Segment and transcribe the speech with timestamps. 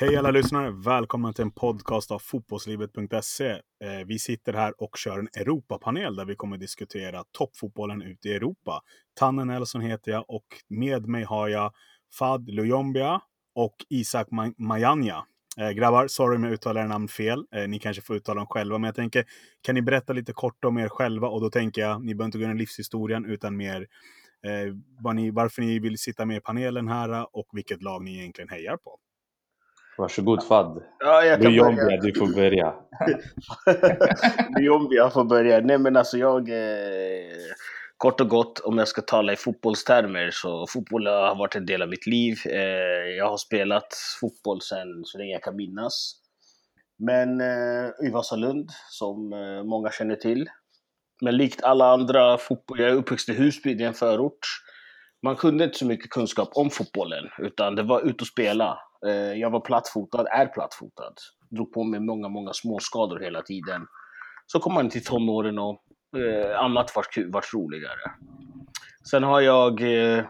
[0.00, 0.70] Hej alla lyssnare!
[0.70, 3.50] Välkomna till en podcast av fotbollslivet.se.
[3.50, 8.34] Eh, vi sitter här och kör en Europapanel där vi kommer diskutera toppfotbollen ute i
[8.34, 8.82] Europa.
[9.18, 11.72] Tanne Nelson heter jag och med mig har jag
[12.18, 13.20] Fad Lujombia
[13.54, 14.28] och Isak
[14.58, 15.24] Majanja.
[15.58, 17.46] Eh, grabbar, sorry om jag uttalar era namn fel.
[17.54, 19.24] Eh, ni kanske får uttala dem själva, men jag tänker,
[19.62, 21.28] kan ni berätta lite kort om er själva?
[21.28, 23.86] Och då tänker jag, ni behöver inte gå in i livshistorien, utan mer
[24.46, 28.18] eh, var ni, varför ni vill sitta med i panelen här och vilket lag ni
[28.18, 28.98] egentligen hejar på.
[30.00, 30.82] Varsågod Fad.
[30.98, 32.00] Ja, jag kan Lujombia, börja.
[32.00, 32.74] du får börja.
[34.58, 35.60] Lujombia får börja.
[35.60, 36.48] Nej men alltså jag...
[36.48, 37.54] Eh,
[37.96, 41.82] kort och gott, om jag ska tala i fotbollstermer så fotboll har varit en del
[41.82, 42.36] av mitt liv.
[42.46, 43.86] Eh, jag har spelat
[44.20, 46.14] fotboll sedan så länge jag kan minnas.
[46.98, 50.48] Men eh, i Vasalund, som eh, många känner till.
[51.22, 54.46] Men likt alla andra fotboll, jag är uppväxt i Husby, det är en förort.
[55.22, 58.78] Man kunde inte så mycket kunskap om fotbollen, utan det var ut och spela.
[59.06, 61.14] Eh, jag var plattfotad, är plattfotad.
[61.50, 63.86] Drog på mig många, många småskador hela tiden.
[64.46, 65.82] Så kom man till tonåren och
[66.16, 68.10] eh, annat vart, vart roligare.
[69.10, 70.24] Sen har jag eh,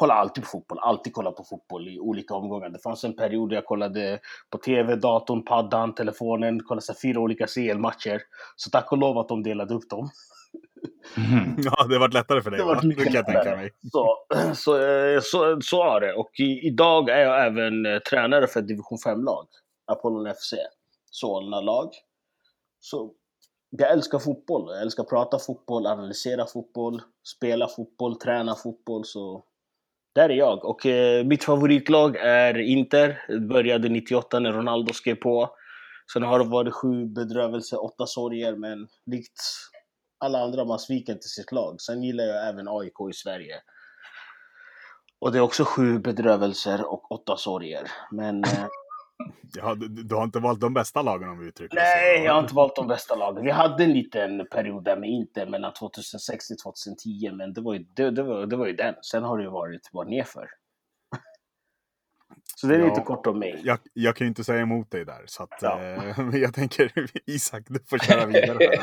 [0.00, 2.68] kollar alltid på fotboll, alltid kollat på fotboll i olika omgångar.
[2.68, 7.20] Det fanns en period där jag kollade på TV, datorn, paddan, telefonen, kollade så fyra
[7.20, 8.22] olika CL-matcher.
[8.56, 10.10] Så tack och lov att de delade upp dem.
[11.16, 11.56] Mm.
[11.64, 12.58] Ja, det varit lättare för dig.
[12.58, 13.70] Det var mycket det lättare.
[13.92, 14.16] Så,
[14.54, 14.78] så,
[15.22, 16.12] så, så är det.
[16.14, 19.46] Och i, idag är jag även eh, tränare för ett division 5-lag.
[19.86, 20.54] Apollon FC.
[21.10, 21.90] Solna-lag.
[22.80, 23.12] Så
[23.70, 24.70] jag älskar fotboll.
[24.72, 27.02] Jag älskar att prata fotboll, analysera fotboll,
[27.36, 29.04] spela fotboll, träna fotboll.
[29.04, 29.44] Så
[30.14, 30.64] där är jag.
[30.64, 33.22] Och eh, mitt favoritlag är Inter.
[33.28, 35.50] Det började 98 när Ronaldo skrev på.
[36.12, 39.40] Sen har det varit sju bedrövelser, åtta sorger, men likt
[40.20, 41.80] alla andra, man sviker inte sitt lag.
[41.80, 43.54] Sen gillar jag även AIK i Sverige.
[45.18, 47.90] Och det är också sju bedrövelser och åtta sorger.
[48.10, 48.44] Men...
[48.44, 48.66] Eh,
[49.54, 52.40] ja, du, du, har inte valt de bästa lagen om vi uttrycker Nej, jag har
[52.40, 53.44] inte valt de bästa lagen.
[53.44, 57.74] Vi hade en liten period där med Inter mellan 2006 till 2010, men det var
[57.74, 58.94] ju, det, det, var, det var ju den.
[59.02, 60.48] Sen har det ju varit bara nerför.
[62.56, 63.60] Så det är ja, lite kort om mig.
[63.64, 65.22] Jag, jag kan ju inte säga emot dig där.
[65.26, 65.80] Så att, ja.
[65.80, 66.92] eh, jag tänker,
[67.26, 68.58] Isak, du får köra vidare.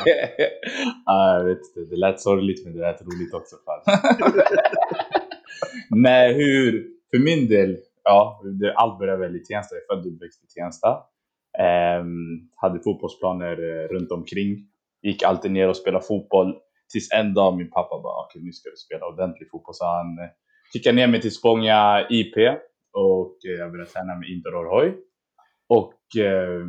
[1.06, 1.90] ja, jag vet inte.
[1.90, 3.56] Det lät sorgligt, men det lät roligt också.
[5.90, 6.86] Nej, hur...
[7.10, 9.74] För min del, ja, det, allt började väl i Tensta.
[9.74, 10.88] Jag är född och uppväxt i Tensta.
[11.58, 12.04] Eh,
[12.56, 14.56] hade fotbollsplaner eh, runt omkring.
[15.02, 16.54] Gick alltid ner och spelade fotboll.
[16.92, 19.74] Tills en dag min pappa bara, okej okay, nu ska du spela ordentlig fotboll.
[19.74, 20.30] Så han eh,
[20.72, 22.36] skickade ner mig till Spånga IP
[22.98, 24.94] och eh, jag började träna med Indor Orhoi.
[25.68, 26.66] Och eh,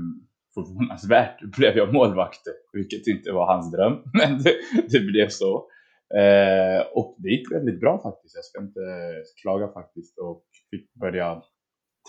[0.54, 2.42] förvånansvärt blev jag målvakt,
[2.74, 4.54] vilket inte var hans dröm, men det,
[4.92, 5.68] det blev så.
[6.16, 8.80] Eh, och det gick väldigt bra faktiskt, jag ska inte
[9.42, 11.44] klaga faktiskt och fick börja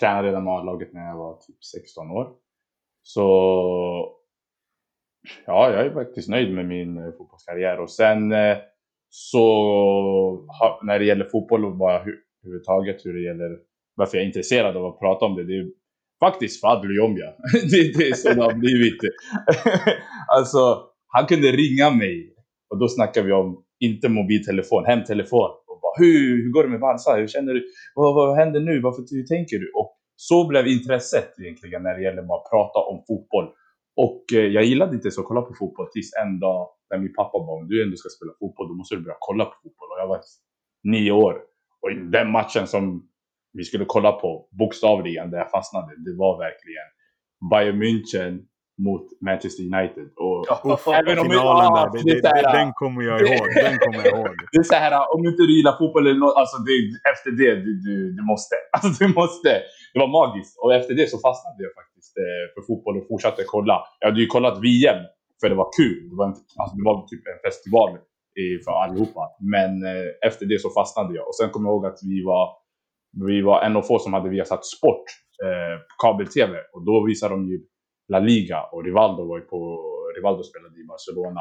[0.00, 2.32] träna redan med A-laget när jag var typ 16 år.
[3.02, 3.26] Så
[5.46, 8.58] ja, jag är faktiskt nöjd med min eh, fotbollskarriär och sen eh,
[9.08, 10.48] så
[10.82, 13.58] när det gäller fotboll och bara överhuvudtaget hur det gäller
[13.94, 15.66] varför jag är intresserad av att prata om det, det är
[16.20, 17.26] faktiskt Fadlu Jombia.
[17.52, 18.98] det, det är så det har blivit.
[20.36, 22.34] alltså, han kunde ringa mig
[22.70, 25.50] och då snackar vi om, inte mobiltelefon, hemtelefon.
[25.68, 27.16] Och bara, hur, hur går det med Barca?
[27.16, 27.64] Hur känner du?
[27.94, 28.80] Vad, vad händer nu?
[28.80, 29.72] Varför, hur tänker du?
[29.74, 33.48] Och så blev intresset egentligen när det gäller att prata om fotboll.
[33.96, 37.14] Och eh, jag gillade inte så att kolla på fotboll tills en dag när min
[37.14, 39.88] pappa bara, om du ändå ska spela fotboll, då måste du börja kolla på fotboll.
[39.92, 40.20] Och jag var
[40.82, 41.34] nio år.
[41.82, 43.09] Och den matchen som
[43.52, 46.88] vi skulle kolla på, bokstavligen, där jag fastnade, det var verkligen
[47.50, 48.32] Bayern München
[48.86, 50.06] mot Manchester United.
[50.24, 53.46] Och, oh, även om finalen där, det, det, den kommer jag ihåg.
[53.66, 54.34] Den kommer jag ihåg.
[54.52, 56.74] Det är så här, om inte du gillar fotboll eller något, alltså det,
[57.12, 58.56] efter det, du, du, du måste.
[58.74, 59.52] Alltså du måste.
[59.92, 60.54] Det var magiskt.
[60.62, 63.76] Och efter det så fastnade jag faktiskt eh, för fotboll och fortsatte kolla.
[64.00, 65.00] Jag hade ju kollat VM,
[65.40, 66.00] för det var kul.
[66.10, 67.90] Det var, en, alltså, det var typ en festival
[68.64, 69.22] för allihopa.
[69.54, 71.24] Men eh, efter det så fastnade jag.
[71.28, 72.44] Och sen kommer jag ihåg att vi var
[73.12, 75.04] vi var en av få som hade Viasat Sport,
[75.44, 76.58] eh, kabel-tv.
[76.72, 77.60] Och då visade de ju
[78.08, 79.80] La Liga och Rivaldo var ju på,
[80.16, 81.40] Rivaldo spelade i Barcelona.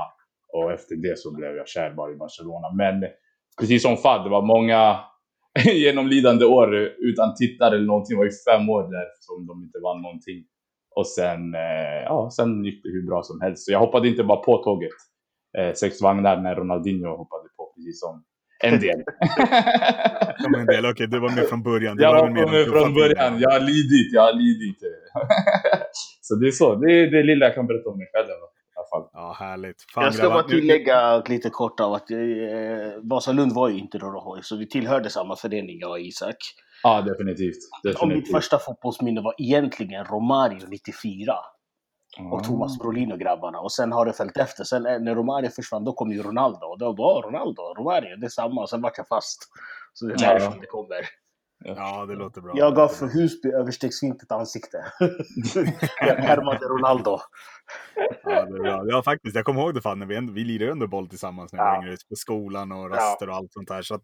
[0.54, 2.68] Och efter det så blev jag kär bara i Barcelona.
[2.77, 3.04] Men
[3.60, 5.00] precis som Fad, det var många
[5.74, 8.16] genomlidande år utan tittare eller någonting.
[8.16, 10.44] Det var ju fem år där som de inte vann någonting.
[10.95, 13.66] Och sen, eh, ja, sen gick det hur bra som helst.
[13.66, 15.00] Så jag hoppade inte bara på tåget.
[15.57, 18.24] Eh, sex vagnar när Ronaldinho hoppade på, precis som
[18.64, 19.04] en del.
[20.38, 20.86] ja, en del.
[20.86, 21.98] Okej, okay, du var med från början.
[21.98, 23.40] Du jag var, med, med från början.
[23.40, 24.80] Jag har lidit, jag har lidit.
[26.22, 26.76] så det är så.
[26.76, 28.28] Det är det lilla jag kan berätta om mig själv.
[29.14, 29.86] Ja, härligt.
[29.94, 32.18] Fan, jag ska bara tillägga lite kort av att eh,
[33.04, 36.36] Vasalund var ju inte Rorohoj, så vi tillhörde samma förening, jag och Isak.
[36.84, 37.58] Ja, definitivt.
[37.84, 38.02] definitivt.
[38.02, 41.34] Och mitt första fotbollsminne var egentligen Romario 94.
[42.18, 42.44] Och Ah.
[42.44, 43.60] Thomas Brolin och grabbarna.
[43.60, 44.64] Och sen har det följt efter.
[44.64, 46.66] Sen eh, när Romario försvann, då kom ju Ronaldo.
[46.66, 48.62] Och då var Ronaldo, Romario, det är samma.
[48.62, 49.40] Och sen vart jag fast.
[49.94, 50.28] Så det är Ja.
[50.34, 51.06] därifrån det kommer.
[51.66, 52.54] Ja, det låter bra.
[52.56, 54.78] Jag gav för Husby överstegsfint ett ansikte.
[56.02, 57.18] jag härmade Ronaldo.
[58.24, 58.84] Ja, det är bra.
[58.88, 59.36] Ja, faktiskt.
[59.36, 61.66] Jag kommer ihåg det fan när vi, ändå, vi lirade ändå boll tillsammans när vi
[61.66, 61.72] Ja.
[61.76, 63.82] var yngre ute på skolan och raster och allt sånt där.
[63.82, 64.02] Så att,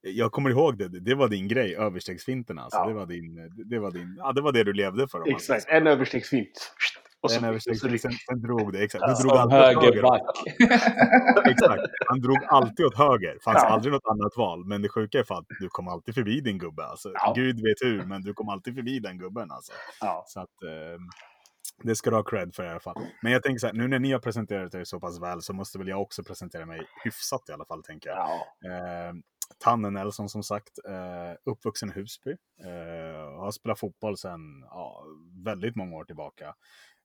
[0.00, 0.88] jag kommer ihåg det.
[1.00, 2.62] Det var din grej, överstegsfinterna.
[2.62, 2.86] Alltså, Ja.
[2.86, 5.30] det, var din, det, var din, ja, det var det du levde för.
[5.30, 6.72] Exakt, en överstegsfint.
[7.20, 8.84] Och så, överstegsfint, sen, sen drog det.
[8.84, 9.04] Exakt.
[9.06, 9.14] Ja.
[9.14, 9.80] Du drog Som alltid åt höger.
[9.80, 10.22] högerback.
[11.50, 11.82] Exakt.
[12.08, 13.38] Han drog alltid åt höger.
[13.44, 13.68] Fanns Ja.
[13.68, 14.64] aldrig något annat val.
[14.66, 16.84] Men det sjuka är för att du kom alltid förbi din gubbe.
[16.84, 17.32] Alltså, Ja.
[17.36, 19.50] Gud vet hur, men du kom alltid förbi den gubben.
[19.50, 19.72] Alltså.
[20.00, 20.24] ja.
[20.26, 21.00] Så att, eh,
[21.82, 22.96] det ska du ha cred för i alla fall.
[23.22, 25.52] Men jag tänker så här, nu när ni har presenterat er så pass väl så
[25.52, 28.18] måste väl jag också presentera mig hyfsat i alla fall, tänker jag.
[28.18, 28.70] ja.
[29.08, 29.12] Eh,
[29.64, 32.30] Tanne Nelson som sagt, eh, uppvuxen i Husby.
[32.64, 35.04] Eh, har spelat fotboll sedan ja,
[35.44, 36.54] väldigt många år tillbaka.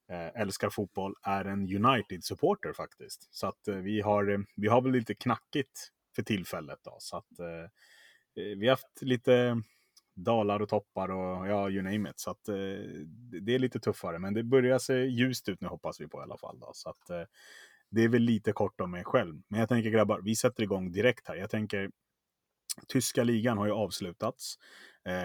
[0.09, 3.27] Eh, älskar fotboll, är en United-supporter faktiskt.
[3.35, 6.79] Så att eh, vi, har, eh, vi har väl lite knackigt för tillfället.
[6.83, 7.27] Då, så att,
[8.35, 9.61] vi har haft lite
[10.15, 12.19] dalar och toppar och ja, you name it.
[12.19, 12.43] Så att
[13.41, 16.23] det- är lite tuffare, men det börjar se ljust ut nu hoppas vi på i
[16.23, 16.59] alla fall.
[16.59, 16.71] Då.
[16.73, 17.27] Så att
[17.89, 19.41] det är väl lite kort om mig själv.
[19.47, 21.35] Men jag tänker grabbar, vi sätter igång direkt här.
[21.35, 21.91] Jag tänker,
[22.87, 24.55] tyska ligan har ju avslutats.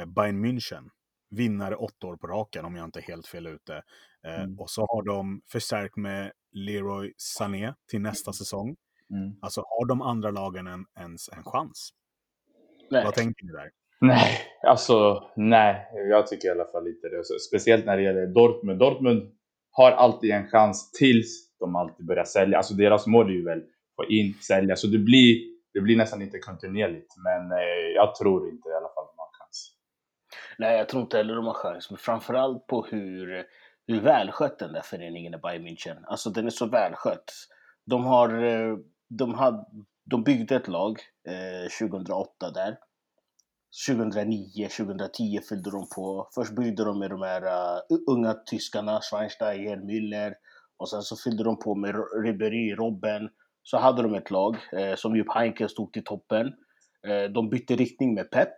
[0.06, 0.90] Bayern München,
[1.30, 3.82] vinnare åtta år på raken om jag inte är helt fel ute.
[4.26, 4.58] Eh, Mm.
[4.58, 8.76] Och så har de förstärkt med Leroy Sané till nästa säsong.
[9.10, 9.32] Mm.
[9.42, 11.90] Alltså har de andra lagen en, ens en chans?
[12.90, 13.04] Nej.
[13.04, 13.70] Vad tänker ni där?
[14.00, 15.86] Nej, alltså nej.
[16.10, 17.24] Jag tycker i alla fall inte det.
[17.24, 18.78] Så Speciellt när det gäller Dortmund.
[18.78, 19.32] Dortmund
[19.70, 22.56] har alltid en chans tills de alltid börjar sälja.
[22.56, 23.62] Alltså deras mål är ju väl
[23.96, 24.76] få in, sälja.
[24.76, 25.40] Så det blir,
[25.74, 27.14] det blir nästan inte kontinuerligt.
[27.24, 29.72] Men eh, jag tror inte i alla fall de har chans.
[30.58, 31.90] Nej, jag tror inte heller de har chans.
[31.90, 33.44] Men framförallt på hur,
[33.88, 36.04] hur välskött den där föreningen är, Bayern München.
[36.04, 37.32] Alltså den är så välskött.
[37.86, 38.76] De har, eh,
[39.08, 39.64] de har,
[40.04, 40.98] de byggde ett lag
[41.28, 42.76] eh, 2008 där.
[43.88, 46.28] 2009, 2010 fyllde de på.
[46.34, 50.34] Först byggde de med de här uh, unga tyskarna, Schweinsteiger, Müller.
[50.76, 51.94] Och sen så fyllde de på med
[52.24, 53.28] Ribéry, Robben.
[53.62, 56.46] Så hade de ett lag eh, som Jupp Heynckes stod till toppen.
[57.08, 58.54] Eh, de bytte riktning med Pep.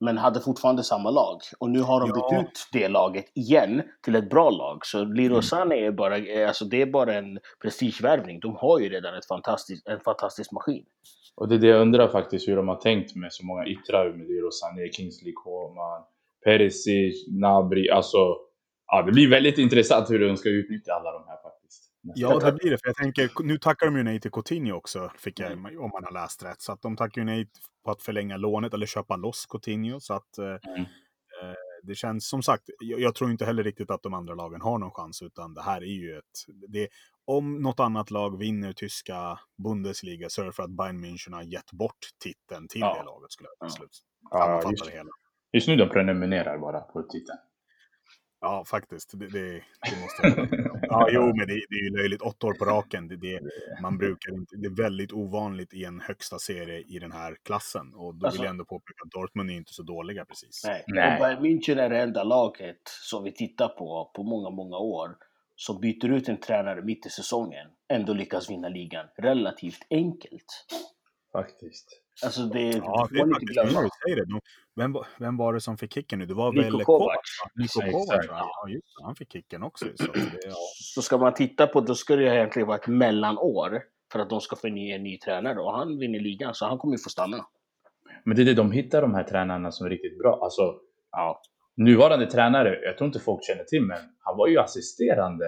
[0.00, 1.38] Men hade fortfarande samma lag.
[1.58, 2.14] Och nu har de Ja.
[2.14, 4.86] bytt ut det laget igen till ett bra lag.
[4.86, 5.42] Så Leroy Mm.
[5.42, 8.40] Sané är bara, eh, alltså det är bara en prestigevärvning.
[8.40, 10.84] De har ju redan ett fantastiskt, en fantastisk maskin.
[11.36, 14.04] Och det är det jag undrar faktiskt hur de har tänkt med så många yttrar
[14.12, 16.02] med Leroy Sané, Kingsley Coman,
[16.44, 17.90] Perisic, Nabri.
[17.90, 18.18] Alltså,
[18.86, 21.59] ja, det blir väldigt intressant hur de ska utnyttja alla de här faktiskt.
[22.02, 22.78] Ja, det blir det.
[22.78, 26.04] För jag tänker, nu tackar de ju nej till Coutinho också, fick jag, om man
[26.04, 26.60] har läst rätt.
[26.62, 27.48] Så att de tackar ju nej
[27.84, 30.00] på att förlänga lånet eller köpa loss Coutinho.
[30.00, 30.80] Så att eh, Mm.
[30.80, 34.60] eh, det känns som sagt, jag, jag tror inte heller riktigt att de andra lagen
[34.60, 36.24] har någon chans, utan det här är ju ett...
[36.68, 36.88] Det,
[37.24, 41.42] om något annat lag vinner tyska Bundesliga så är det för att Bayern München har
[41.42, 42.96] gett bort titeln till Ja.
[42.98, 43.70] det laget, skulle jag Ja.
[43.70, 43.90] till slut
[44.30, 45.10] Ja, just, det hela.
[45.52, 47.38] just nu de prenumererar bara på titeln.
[48.40, 49.10] Ja, faktiskt.
[49.18, 49.50] Det, det,
[49.90, 50.48] det måste jag.
[50.82, 52.22] Ja, jo, men det, det är ju löjligt.
[52.22, 53.08] Åtta år på raken.
[53.08, 53.40] Det, det,
[53.82, 57.94] man brukar inte, det är väldigt ovanligt i en högsta serie i den här klassen.
[57.94, 60.62] Och då Alltså- vill jag ändå påpeka att Dortmund är inte så dåliga precis.
[60.66, 60.84] Nej.
[60.86, 61.12] Nej.
[61.14, 65.16] Och Bayern München är det enda laget som vi tittar på på många, många år
[65.56, 70.66] som byter ut en tränare mitt i säsongen, ändå lyckas vinna ligan relativt enkelt.
[71.32, 71.86] Faktiskt.
[72.24, 73.82] Alltså det, Ja, det är faktiskt, när glömma.
[73.82, 74.24] du säger det.
[74.24, 74.40] de-
[74.80, 76.26] Vem, var- vem var det som fick kicken nu?
[76.26, 77.06] Det var Niko väl Kovac.
[77.44, 77.50] va?
[77.62, 77.80] Niko.
[77.92, 78.36] Kovac, va?
[78.38, 79.04] Ja, just det.
[79.04, 79.84] Han fick kicken också.
[79.94, 80.54] Så det, ja.
[80.94, 83.82] Så ska man titta på, då ska det egentligen vara ett mellanår
[84.12, 86.66] för att de ska få en ny, en ny tränare och han vinner ligan så
[86.66, 87.46] han kommer ju få stanna.
[88.24, 90.40] Men det är det, de hittar de här tränarna som är riktigt bra.
[90.42, 90.62] Alltså,
[91.12, 91.42] Ja.
[91.76, 95.44] nuvarande tränare, jag tror inte folk känner till, men han var ju assisterande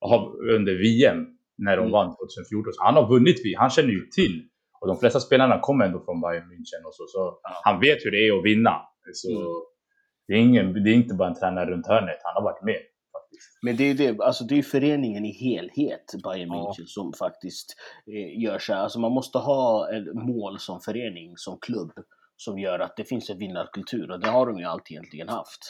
[0.00, 1.26] av- under VM
[1.58, 1.92] när de Mm.
[1.92, 2.72] vann 2014.
[2.72, 4.48] Så han har vunnit VM, han känner ju till.
[4.80, 7.60] Och de flesta spelarna kommer ändå från Bayern München och så, så Ja.
[7.64, 8.80] han vet hur det är att vinna.
[9.12, 9.42] Så Mm.
[10.26, 12.80] det, är ingen, det är inte bara en tränare runt hörnet, han har varit med.
[13.12, 13.58] Faktiskt.
[13.62, 16.54] Men det är ju det, alltså det är föreningen i helhet, Bayern Ja.
[16.78, 18.80] München, som faktiskt eh, gör så här.
[18.80, 21.92] Alltså man måste ha ett mål som förening, som klubb,
[22.36, 25.60] som gör att det finns en vinnarkultur och det har de ju alltid egentligen haft.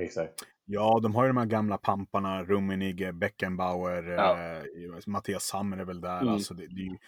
[0.00, 0.34] Exakt.
[0.64, 2.44] ja, de har ju de här gamla pamparna.
[2.44, 4.38] Rummenigge, Beckenbauer, Ja.
[4.56, 4.62] eh,
[5.06, 6.20] Mattias Sammer är väl där.
[6.20, 6.32] Mm.
[6.34, 6.98] Alltså, det, det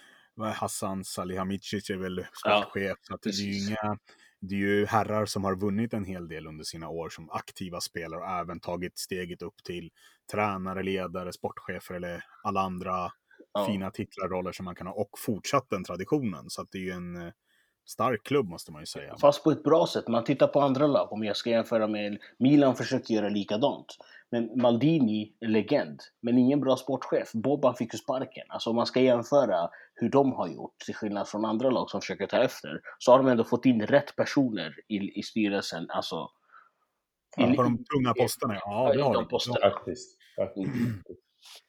[0.41, 2.99] Hassan Salihamidzic är väl Ja, sportchef.
[3.03, 3.99] så att det är ju inga...
[4.47, 7.81] Det är ju herrar som har vunnit en hel del under sina år som aktiva
[7.81, 9.91] spelare och även tagit steget upp till
[10.33, 13.11] tränare, ledare, sportchefer eller alla andra
[13.53, 13.67] Ja.
[13.67, 16.45] fina titlar, roller som man kan ha och fortsatt den traditionen.
[16.51, 17.33] Så det är ju en, eh,
[17.87, 19.17] stark klubb måste man ju säga.
[19.21, 20.09] Fast på ett bra sätt.
[20.09, 23.87] Man tittar på andra lag, om jag ska jämföra med Milan försöker göra likadant.
[24.35, 27.33] Men Maldini legend, men ingen bra sportchef.
[27.33, 28.45] Boban fick ju sparken.
[28.49, 32.01] Alltså om man ska jämföra hur de har gjort, till skillnad från andra lag som
[32.01, 35.87] försöker ta efter, så har de ändå fått in rätt personer i, i styrelsen.
[35.91, 36.29] Alltså,
[37.37, 38.93] Ja, i- på de tunga posterna, ja.
[38.95, 39.71] Det har de posterna.
[39.71, 40.19] Faktiskt.
[40.37, 40.71] faktiskt.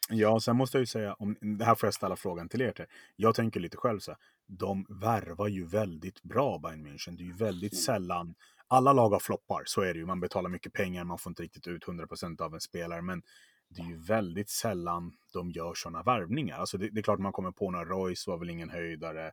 [0.10, 2.72] Ja, sen måste jag ju säga, om, det här får jag ställa frågan till er
[2.72, 2.86] till.
[3.16, 4.18] Jag tänker lite själv så här,
[4.48, 7.18] de värvar ju väldigt bra Bayern München.
[7.18, 7.82] Det är ju väldigt Mm.
[7.82, 8.36] sällan,
[8.68, 10.06] alla lag har floppar, så är det ju.
[10.06, 13.22] Man betalar mycket pengar, man får inte riktigt ut 100% av en spelare, men
[13.70, 16.58] det är ju väldigt sällan de gör sådana värvningar.
[16.58, 19.26] Alltså det, det är klart man kommer på några, Royce var väl ingen höjdare,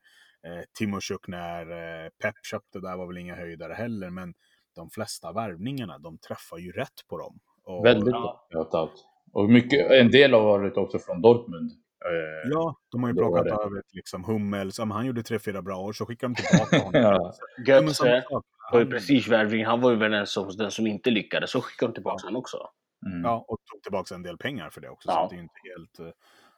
[0.47, 1.61] eh, Timo Schuck när
[2.05, 4.35] eh, Pep köpte där var väl inga höjdare heller, men
[4.75, 7.41] de flesta värvningarna, de träffar ju rätt på dem.
[7.65, 8.47] Och, Väldigt Ja.
[8.73, 8.93] bra.
[9.33, 11.71] Och mycket, en del har varit också från Dortmund.
[12.05, 13.51] Eh, Ja, de har ju plockat det.
[13.51, 14.79] över liksom Hummels.
[14.79, 17.03] Ja, han gjorde tre, fyra bra år, så skickar de tillbaka honom.
[17.03, 17.33] Ja.
[17.67, 18.29] Ja, men samma Götze
[18.73, 18.75] sak.
[18.75, 19.65] var ju Han- prestigevärvning.
[19.67, 21.51] Han var ju väl den som, den som inte lyckades.
[21.51, 22.69] Så skickade de tillbaka honom också.
[23.07, 23.25] Mm.
[23.25, 25.09] Ja, och tog tillbaka en del pengar för det också.
[25.09, 25.25] Så Ja.
[25.25, 25.99] att det är inte helt...
[25.99, 26.15] eh,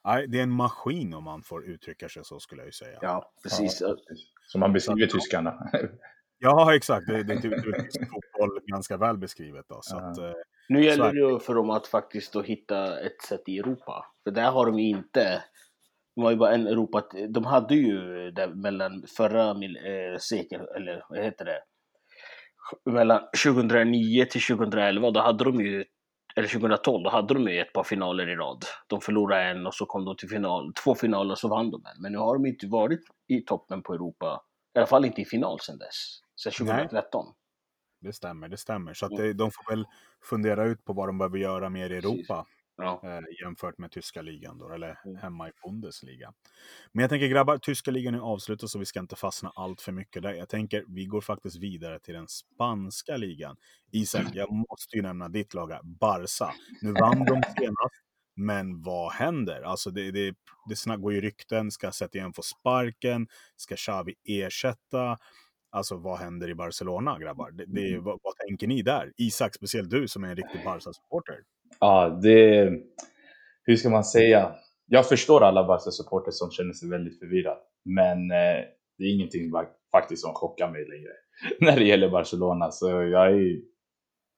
[0.06, 2.98] Nej, det är en maskin om man får uttrycka sig så skulle jag ju säga.
[3.02, 3.80] Ja, Ja, precis.
[3.80, 3.96] Ja.
[4.46, 5.70] Som man beskriver tyskarna.
[6.74, 7.06] exakt.
[7.06, 9.64] Det, det, det, det är tysk fotboll ganska väl beskrivet.
[9.68, 10.10] Då, så Ja.
[10.10, 10.32] att, eh,
[10.68, 14.06] Nu Så gäller det för dem att faktiskt då hitta ett sätt i Europa.
[14.24, 15.42] För där har de ju inte...
[16.16, 17.02] De har ju bara en Europa...
[17.28, 19.76] De hade ju där mellan förra mil-
[20.12, 21.58] eh, sekel, eller vad heter det?
[22.84, 25.84] Mellan 2009 till 2011, då hade de ju...
[26.36, 28.64] Eller 2012, då hade de ju ett par finaler i rad.
[28.86, 30.72] De förlorade en och så kom de till final.
[30.84, 32.02] Två finaler och så vann de en.
[32.02, 34.40] Men nu har de inte varit i toppen på Europa.
[34.74, 36.20] I alla fall inte i final sedan dess.
[36.36, 36.76] Sedan Nej.
[36.76, 37.26] 2013.
[38.00, 38.94] det stämmer, det stämmer.
[38.94, 39.24] Så att Mm.
[39.24, 39.84] det, de får väl
[40.30, 41.96] fundera ut på vad de behöver göra mer i.
[41.96, 42.46] Europa.
[42.76, 43.00] Ja.
[43.04, 45.16] eh, jämfört med tyska ligan då, eller Mm.
[45.16, 46.32] hemma i Bundesliga.
[46.92, 49.92] Men jag tänker grabbar, tyska ligan är avslutad så vi ska inte fastna allt för
[49.92, 50.32] mycket där.
[50.34, 53.56] Jag tänker vi går faktiskt vidare till den spanska ligan.
[53.92, 56.54] Isak, jag måste ju nämna ditt lag här, Barca.
[56.82, 57.94] Nu vann de senast,
[58.36, 59.62] men vad händer?
[59.62, 60.34] Alltså det, det,
[60.68, 63.28] det går ju rykten, ska Setien få sparken?
[63.56, 65.18] Ska Xavi ersätta?
[65.70, 67.50] Alltså vad händer i Barcelona grabbar?
[67.50, 69.12] Det, det, vad, vad tänker ni där?
[69.16, 71.36] Isak, speciellt du som är en riktig Barca-supporter.
[71.80, 72.70] Ja, det...
[73.62, 74.54] Hur ska man säga?
[74.86, 77.60] Jag förstår alla Barca-supporter som känner sig väldigt förvirrade.
[77.84, 78.64] Men eh,
[78.98, 79.52] det är ingenting
[79.92, 81.12] faktiskt som chockar mig längre.
[81.60, 82.70] När det gäller Barcelona.
[82.70, 83.56] Så jag är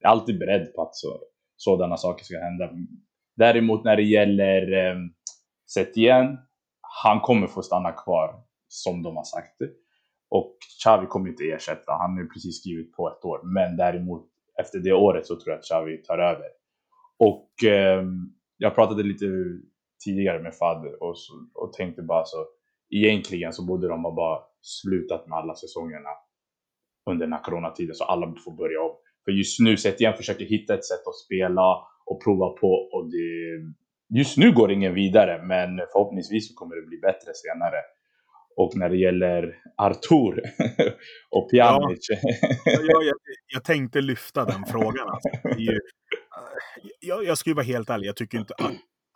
[0.05, 1.21] alltid beredd på att så,
[1.57, 2.71] sådana saker ska hända.
[3.37, 4.97] Däremot när det gäller eh,
[5.75, 6.39] Setien.
[7.05, 9.57] Han kommer få stanna kvar som de har sagt.
[10.29, 11.93] Och Xavi kommer inte ersätta.
[11.93, 13.41] Han har precis skrivit på ett år.
[13.55, 14.27] Men däremot
[14.61, 16.47] efter det året så tror jag att Xavi tar över.
[17.19, 18.05] Och eh,
[18.57, 19.27] jag pratade lite
[20.05, 21.15] tidigare med Fader och,
[21.55, 22.47] och tänkte bara så.
[22.91, 26.09] Egentligen så borde de ha bara slutat med alla säsongerna
[27.11, 28.97] under den här coronatiden så alla får börja om.
[29.25, 33.29] För just nu Setien försöker hitta ett sätt att spela och prova på och det,
[34.19, 37.81] just nu går ingen vidare men förhoppningsvis så kommer det bli bättre senare.
[38.57, 40.41] Och när det gäller Artur
[41.31, 42.09] och Pjanic.
[42.65, 43.15] jag, jag,
[43.55, 45.09] jag tänkte lyfta den frågan.
[45.09, 45.29] Alltså.
[45.43, 48.73] Det är ju, eh, jag, jag ska ju vara helt ärlig, jag tycker inte att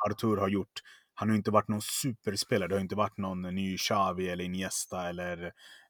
[0.09, 0.81] Artur har gjort
[1.21, 5.09] han har inte varit någon superspelare, det har inte varit någon ny Xavi eller Iniesta
[5.09, 5.45] eller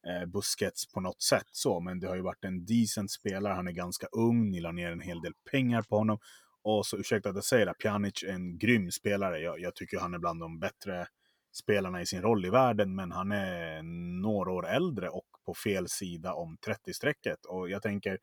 [0.07, 3.69] eh, Busquets på något sätt så, men det har ju varit en decent spelare, han
[3.69, 6.19] är ganska ung, ni la ner en hel del pengar på honom.
[6.63, 9.99] Och så ursäkta att jag säger det, Pjanic är en grym spelare, jag, jag tycker
[9.99, 11.07] han är bland de bättre
[11.53, 13.83] spelarna i sin roll i världen, men han är
[14.23, 17.45] några år äldre och på fel sida om 30-strecket.
[17.49, 18.19] Och jag tänker,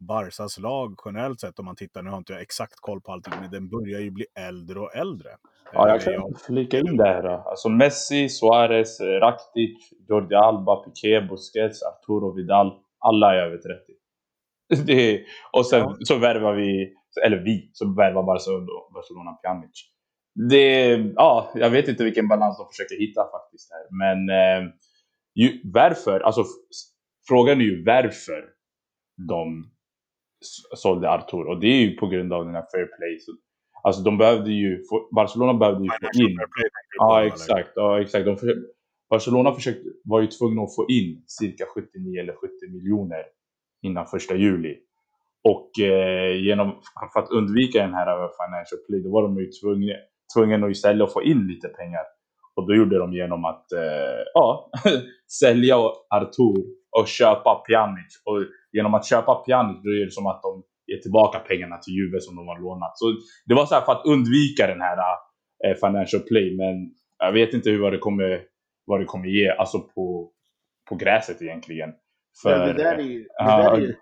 [0.00, 3.32] Barsas lag generellt sett, om man tittar, nu har inte jag exakt koll på allting,
[3.40, 5.28] men den börjar ju bli äldre och äldre.
[5.72, 7.24] Ja, jag Eh, kan flika in det här.
[7.24, 12.72] Alltså Messi, Suarez, Rakitic, Jordi Alba, Piqué, Busquets, Arturo Vidal.
[12.98, 13.66] Alla är över 30.
[14.86, 15.96] Det är, och sen Ja.
[16.00, 16.94] så värvar vi,
[17.26, 19.90] eller vi, så värvar Barcelona, Barcelona Pjanic.
[20.34, 23.98] Det, ja, jag vet inte vilken balans de försöker hitta faktiskt här.
[23.98, 24.72] Men eh,
[25.34, 26.44] ju, varför, alltså
[27.28, 28.44] frågan är ju varför
[29.28, 29.70] de
[30.76, 31.50] sålde Arturo.
[31.50, 33.18] Och det är ju på grund av den här fair play.
[33.20, 33.32] Så,
[33.82, 36.38] alltså de behövde ju, få, Barcelona behövde ju få in
[36.98, 37.72] Ja, exakt.
[37.74, 38.24] Ja, exakt.
[38.24, 38.62] De försökte,
[39.10, 43.24] Barcelona försökte, var ju tvungna att få in cirka 79 eller 70 miljoner
[43.82, 44.76] innan första juli.
[45.44, 46.80] Och eh, genom,
[47.12, 49.92] för att undvika den här financial play, då var de ju tvungna,
[50.34, 52.04] tvungna att istället få in lite pengar.
[52.56, 54.70] Och då gjorde de genom att eh, ja,
[55.40, 55.76] sälja
[56.10, 56.64] Artur
[56.98, 58.22] och köpa Pjanic.
[58.24, 58.38] Och
[58.72, 62.20] genom att köpa Pjanic, då är det som att de ger tillbaka pengarna till Juve
[62.20, 62.98] som de har lånat.
[62.98, 63.04] Så
[63.46, 64.98] det var så här för att undvika den här
[65.64, 66.56] eh, financial play.
[66.56, 66.74] Men
[67.18, 68.40] jag vet inte hur vad det kommer,
[68.86, 70.30] vad det kommer ge alltså på,
[70.88, 71.90] på gräset egentligen.
[72.42, 73.18] För, det där är ju...
[73.18, 73.94] Det där är ju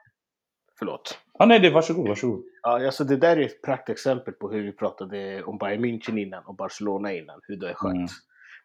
[0.79, 1.19] förlåt.
[1.39, 2.45] Ah, nej, det, varsågod, varsågod.
[2.63, 6.45] Ja, alltså det där är ett praktexempel på hur vi pratade om Bayern München innan
[6.45, 7.95] och Barcelona innan, hur det är skött.
[7.95, 8.09] Mm.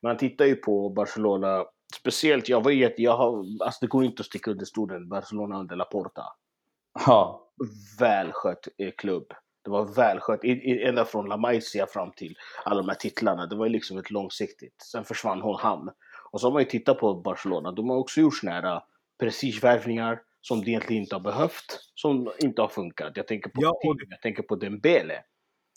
[0.01, 1.65] Man tittar ju på Barcelona,
[2.00, 5.75] speciellt, jag ju, jag har, alltså det går inte att sticka under stolen, Barcelona under
[5.75, 6.24] Laporta.
[7.06, 7.48] Ja.
[8.00, 9.34] Välskött eh, klubb.
[9.63, 13.46] Det var välskött, ända från La Maisia fram till alla de här titlarna.
[13.46, 14.82] Det var ju liksom ett långsiktigt.
[14.91, 15.89] Sen försvann hon han.
[16.32, 18.82] Och så har man ju tittat på Barcelona, de har också gjort såna här
[19.20, 23.12] prestigevärvningar som de egentligen inte har behövt, som inte har funkat.
[23.15, 24.05] Jag tänker på ja, team, det...
[24.10, 25.24] jag tänker på Dembele.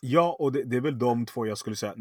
[0.02, 1.94] Ja, och det, det, är väl de två jag skulle säga.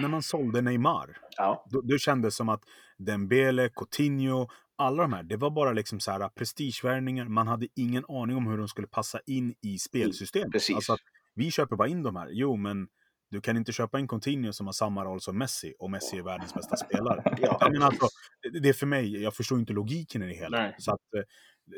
[0.00, 1.66] När man sålde Neymar, ja.
[1.70, 2.62] då, då kändes det som att
[2.98, 7.24] Dembele, Coutinho, alla de här, det var bara liksom så här prestigevärvningar.
[7.24, 10.52] Man hade ingen aning om hur de skulle passa in i spelsystemet.
[10.52, 10.76] Precis.
[10.76, 11.00] Alltså att
[11.34, 12.28] vi köper bara in de här.
[12.30, 12.88] Jo, men
[13.30, 16.22] du kan inte köpa en Coutinho som har samma roll som Messi och Messi är
[16.22, 17.36] världens bästa spelare.
[17.40, 18.06] ja, men alltså,
[18.62, 20.58] det är för mig, jag förstår inte logiken i det hela.
[20.58, 20.74] Nej.
[20.78, 21.22] Så att, eh,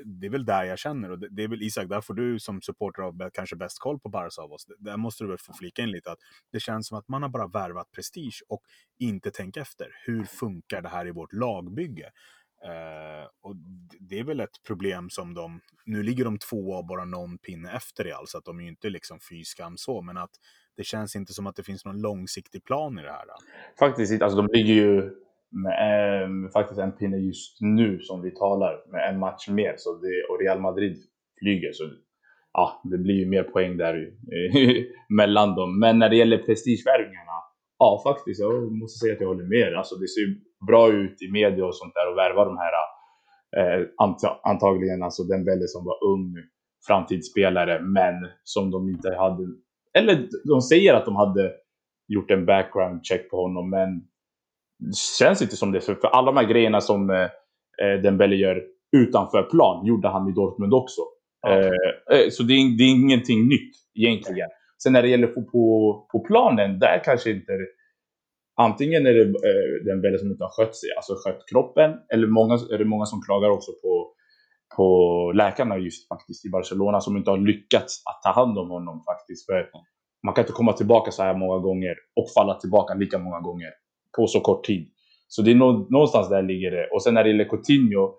[0.05, 1.11] det är väl där jag känner.
[1.11, 4.09] Och det är väl Isak, där får du som supporter av kanske bäst koll på
[4.09, 4.67] Barca av oss.
[4.79, 6.19] Där måste du väl få flika in lite att
[6.53, 8.63] det känns som att man har bara värvat prestige och
[8.99, 9.89] inte tänkt efter.
[10.07, 12.11] Hur funkar det här i vårt lagbygge?
[12.65, 13.57] Uh, och
[14.01, 17.73] det är väl ett problem som de, nu ligger de två och bara någon pinne
[17.73, 20.31] efter i allt, så att de är ju inte liksom fy skam så, men att
[20.77, 23.25] det känns inte som att det finns någon långsiktig plan i det här.
[23.79, 25.15] Faktiskt inte, alltså de ligger ju
[25.53, 29.93] med eh, faktiskt en pinne just nu som vi talar, med en match mer, så
[29.95, 30.97] det, och Real Madrid
[31.39, 31.85] flyger, så
[32.53, 34.11] ja, det blir ju mer poäng där
[35.09, 35.79] mellan dem.
[35.79, 37.37] Men när det gäller prestigevärvningarna,
[37.79, 39.75] ja faktiskt, jag måste säga att jag håller med.
[39.75, 40.27] Alltså det ser
[40.67, 42.73] bra ut i media och sånt där och värva de här
[43.57, 43.87] eh,
[44.43, 46.35] antagligen alltså den Dembele som var ung
[46.87, 49.43] framtidsspelare, men som de inte hade,
[49.99, 51.53] eller de säger att de hade
[52.09, 53.89] gjort en background check på honom, men
[55.19, 55.81] känns inte som det.
[55.81, 57.23] För, för alla de här grejerna som eh,
[57.83, 58.63] eh Dembele gör
[58.97, 61.01] utanför plan gjorde han i Dortmund också.
[61.43, 61.59] Ja.
[61.59, 64.49] Eh, eh, så det är, det är ingenting nytt egentligen.
[64.83, 67.53] Sen när det gäller på, på, på planen, där kanske inte
[68.57, 72.27] Antingen är det eh, den Belle som inte har skött sig, alltså skött kroppen, eller
[72.27, 74.13] många, är det många som klagar också på,
[74.77, 74.87] på
[75.35, 79.47] läkarna just faktiskt i Barcelona som inte har lyckats att ta hand om honom faktiskt.
[79.47, 79.71] För
[80.27, 83.71] man kan inte komma tillbaka så här många gånger och falla tillbaka lika många gånger
[84.17, 84.89] på så kort tid.
[85.29, 85.55] Så det är
[85.91, 86.89] någonstans där ligger det.
[86.93, 88.15] Och sen när det gäller Coutinho,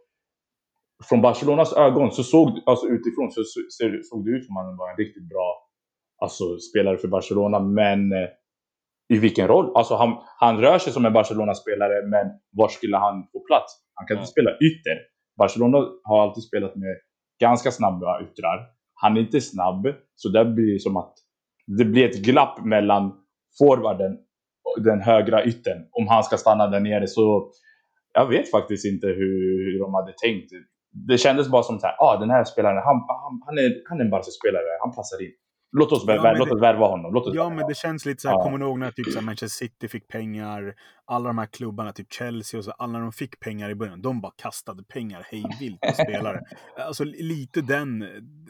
[1.09, 3.43] från Barcelonas ögon så såg alltså utifrån så
[4.03, 5.69] såg det ut som att han var en riktigt bra
[6.21, 7.59] alltså, spelare för Barcelona.
[7.59, 8.29] Men eh,
[9.13, 9.71] i vilken roll?
[9.75, 13.73] Alltså han, han rör sig som en Barcelona-spelare, men var skulle han få plats?
[13.93, 14.97] Han kan inte spela ytter.
[15.37, 16.95] Barcelona har alltid spelat med
[17.39, 18.67] ganska snabba yttrar.
[18.93, 21.13] Han är inte snabb, så där blir det som att
[21.77, 23.13] det blir ett glapp mellan
[23.59, 24.17] forwarden
[24.77, 25.87] den högra yttern.
[25.91, 27.51] Om han ska stanna där nere så
[28.13, 30.51] jag vet faktiskt inte hur, de hade tänkt.
[31.07, 34.03] Det kändes bara som att ah, den här spelaren, han, han, han är, han är
[34.03, 35.31] en Barca-spelare, han passar in.
[35.75, 37.13] Låt oss, ja, värva, låt oss värva honom.
[37.13, 37.55] Låt oss ja, värva.
[37.55, 38.43] men det känns lite så här, ja.
[38.43, 40.75] kommer du ihåg när typ, så här, Manchester City fick pengar?
[41.05, 44.21] Alla de här klubbarna, typ Chelsea och så, alla de fick pengar i början, de
[44.21, 46.41] bara kastade pengar hej vilt på spelare.
[46.77, 48.05] Alltså lite den,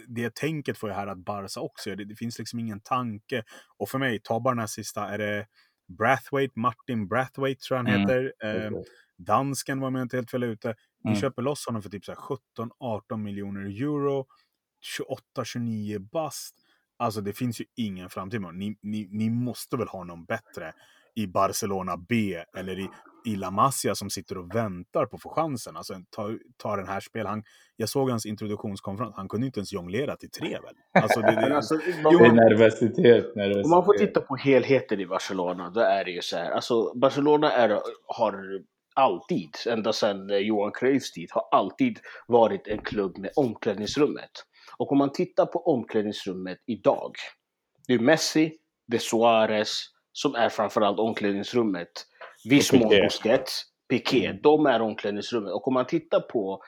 [0.08, 1.96] det tänket får jag här att Barca också gör.
[1.96, 3.44] Det, det, finns liksom ingen tanke.
[3.78, 5.46] Och för mig, ta bara den här sista, är det
[5.88, 8.02] Brathwaite, Martin Brathwaite tror jag han mm.
[8.02, 8.34] heter.
[8.44, 8.72] Eh,
[9.18, 10.76] dansken var med inte helt fel ute.
[11.04, 11.22] Vi mm.
[11.22, 14.26] köper loss honom för typ 17-18 miljoner euro.
[15.38, 16.56] 28-29 bast.
[16.98, 18.42] Alltså det finns ju ingen framtid.
[18.42, 20.74] Ni, ni, ni måste väl ha någon bättre
[21.16, 22.90] i Barcelona B eller i,
[23.26, 25.78] i La Masia som sitter och väntar på att få chansen.
[25.78, 27.26] Alltså ta, ta den här spel.
[27.26, 27.44] Han,
[27.76, 29.16] jag såg hans introduktionskonferens.
[29.16, 31.04] Han kunde inte ens jonglera till tre väl?
[31.04, 33.66] Alltså, det, det, alltså, man, det är nervositet, nervositet.
[33.66, 36.52] Om man får titta på helheten i Barcelona, då är det ju så här.
[36.52, 38.64] Alltså Barcelona är, har
[38.96, 44.32] alltid, ända sedan Johan Cruyffs tid, har alltid varit en klubb med omklädningsrummet.
[44.78, 47.12] Och om man tittar på omklädningsrummet idag.
[47.88, 48.54] Det är Messi,
[48.88, 51.92] det är Suarez som är framförallt omklädningsrummet.
[52.50, 54.40] Viss mån Busquets, Piqué, mm.
[54.44, 55.54] de är omklädningsrummet.
[55.54, 56.62] Och om man tittar på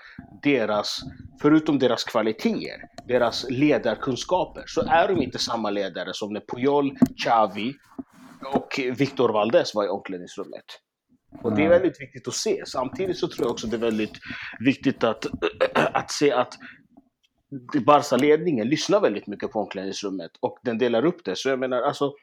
[0.44, 1.00] deras,
[1.42, 7.74] förutom deras kvaliteter, deras ledarkunskaper, så är de inte samma ledare som när Puyol, Xavi
[8.54, 10.66] och Victor Valdes var i omklädningsrummet.
[11.42, 12.64] Och det är väldigt viktigt att se.
[12.66, 14.20] Samtidigt så tror jag också det är väldigt
[14.60, 15.26] viktigt att,
[15.74, 16.54] att se att
[17.86, 21.36] Barca-ledningen lyssnar väldigt mycket på omklädningsrummet och den delar upp det.
[21.36, 22.14] Så jag menar, alltså,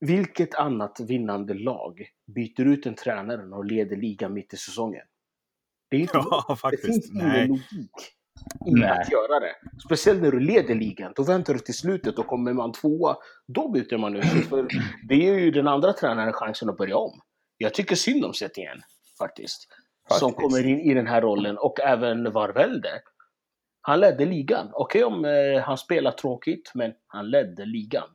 [0.00, 5.02] vilket annat vinnande lag byter ut en tränare och leder ligan mitt i säsongen?
[5.90, 6.82] Det, är inte ja, faktiskt.
[6.82, 7.48] det finns ingen Nej.
[7.48, 7.90] logik
[8.66, 8.90] i Nej.
[8.90, 9.54] att göra det.
[9.84, 11.12] Speciellt när du leder ligan.
[11.16, 14.24] Då väntar du till slutet och kommer man tvåa, då byter man ut.
[14.48, 14.68] För
[15.08, 17.20] det ger ju den andra tränaren chansen att börja om.
[17.56, 18.82] Jag tycker synd om Setien,
[19.18, 19.68] faktiskt.
[20.10, 22.90] som kommer in i den här rollen och även Varvelde.
[23.80, 24.70] Han ledde ligan.
[24.72, 28.08] Okej okay, om eh, han spelar tråkigt, men han ledde ligan.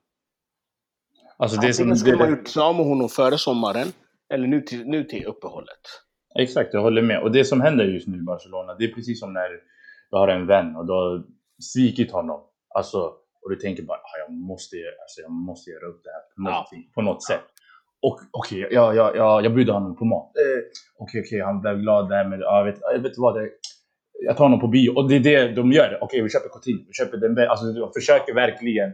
[1.43, 3.87] Alltså det som, skulle man gjort av med honom före sommaren,
[4.33, 5.83] eller nu till, nu till uppehållet.
[6.39, 7.19] Exakt, jag håller med.
[7.23, 9.49] Och det som händer just nu i Barcelona, det är precis som när
[10.11, 11.23] du har en vän och du har
[11.73, 12.41] svikit honom.
[12.75, 12.97] Alltså,
[13.41, 16.51] och du tänker bara, ah, jag, måste, alltså, jag måste göra upp det här på,
[16.51, 16.67] ja.
[16.95, 17.45] på något sätt.
[18.01, 20.31] Och okej, okay, jag, jag, jag, jag bjuder honom på mat.
[20.35, 20.59] Eh,
[20.97, 23.49] okej, eh, okej, okay, han blev glad där, men jag vet, jag vet vad det
[24.25, 25.85] Jag tar honom på bio och det är det de gör.
[25.87, 28.91] Okej, okay, vi köper Coutinho, vi köper den Alltså, de försöker verkligen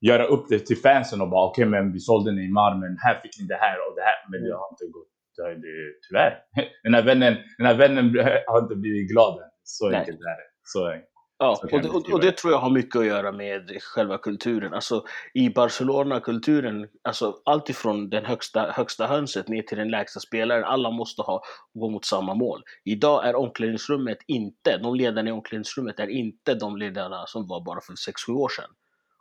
[0.00, 3.14] göra upp det till fansen och bara okej, okay, men vi sålde Neymar, men här
[3.22, 4.18] fick ni det här och det här.
[4.30, 5.08] Men det har inte gått.
[5.36, 6.38] Det, det, tyvärr.
[6.82, 8.04] Den här vännen, den här vännen
[8.46, 9.50] har inte blivit glad än.
[9.62, 10.48] Så enkelt är det.
[10.62, 10.94] Så.
[11.40, 14.74] Ja, och det, och, det, tror jag har mycket att göra med själva kulturen.
[14.74, 20.64] Alltså i Barcelona-kulturen, alltså allt ifrån den högsta, högsta hönset ner till den lägsta spelaren,
[20.64, 21.42] alla måste ha,
[21.74, 22.62] gå mot samma mål.
[22.84, 27.80] Idag är omklädningsrummet inte, de ledarna i omklädningsrummet är inte de ledarna som var bara
[27.80, 28.70] för 6-7 år sedan.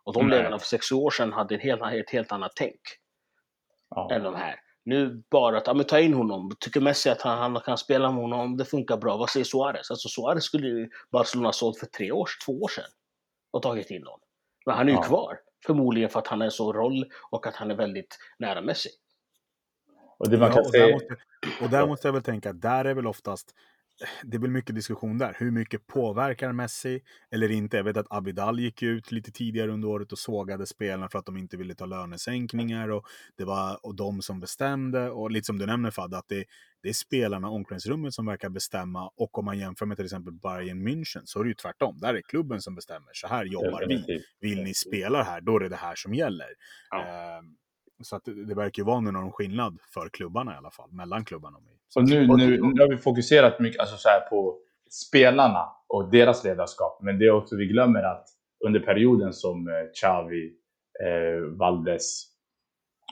[0.07, 0.37] Och de Nej.
[0.37, 2.81] ledarna för 6-7 år sedan hade ett helt, ett helt annat tänk.
[3.89, 4.09] Ja.
[4.11, 4.55] Än de här.
[4.83, 6.51] Nu bara att ja, men ta in honom.
[6.59, 9.17] Tycker Messi att han, han kan spela med honom, det funkar bra.
[9.17, 9.91] Vad säger Suarez?
[9.91, 12.89] Alltså Suarez skulle ju Barcelona sålt för tre år, två år sedan
[13.51, 14.19] och tagit in honom.
[14.65, 15.03] Men han är ju ja.
[15.03, 15.39] kvar.
[15.65, 18.89] Förmodligen för att han är så roll och att han är väldigt nära Messi.
[20.17, 21.15] Och, det man kan ja, och, där måste,
[21.63, 23.55] och där måste jag väl tänka, där är väl oftast
[24.23, 25.36] det är väl mycket diskussion där.
[25.39, 27.77] Hur mycket påverkar Messi eller inte?
[27.77, 31.25] Jag vet att Abidal gick ut lite tidigare under året och sågade spelarna för att
[31.25, 33.05] de inte ville ta lönesänkningar och
[33.38, 35.10] det var och de som bestämde.
[35.10, 36.45] Och lite som du nämner Fad, att det,
[36.83, 39.12] det är spelarna, omklädningsrummet som verkar bestämma.
[39.15, 41.99] Och om man jämför med till exempel Bayern München så är det ju tvärtom.
[41.99, 43.10] Där är klubben som bestämmer.
[43.13, 44.23] Så här jobbar vi.
[44.39, 46.47] Vill ni spela här, då är det det här som gäller.
[46.89, 46.97] Ja.
[46.97, 47.66] Uh,
[48.01, 51.57] så att det, verkar ju vara enorm skillnad för klubbarna i alla fall, mellan klubbarna.
[51.89, 56.99] Så nu, nu, nu har vi fokuserat mycket alltså så på spelarna och deras ledarskap.
[57.01, 58.27] Men det är också vi glömmer att
[58.65, 60.51] under perioden som eh, Xavi,
[61.05, 62.23] eh, Valdes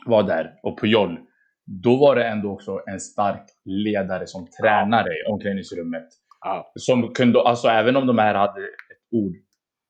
[0.05, 1.19] var där och Puyol,
[1.65, 6.07] då var det ändå också en stark ledare som tränare i omklädningsrummet.
[6.41, 6.71] Ja.
[6.75, 9.33] Som kunde, alltså även om de här hade ett ord,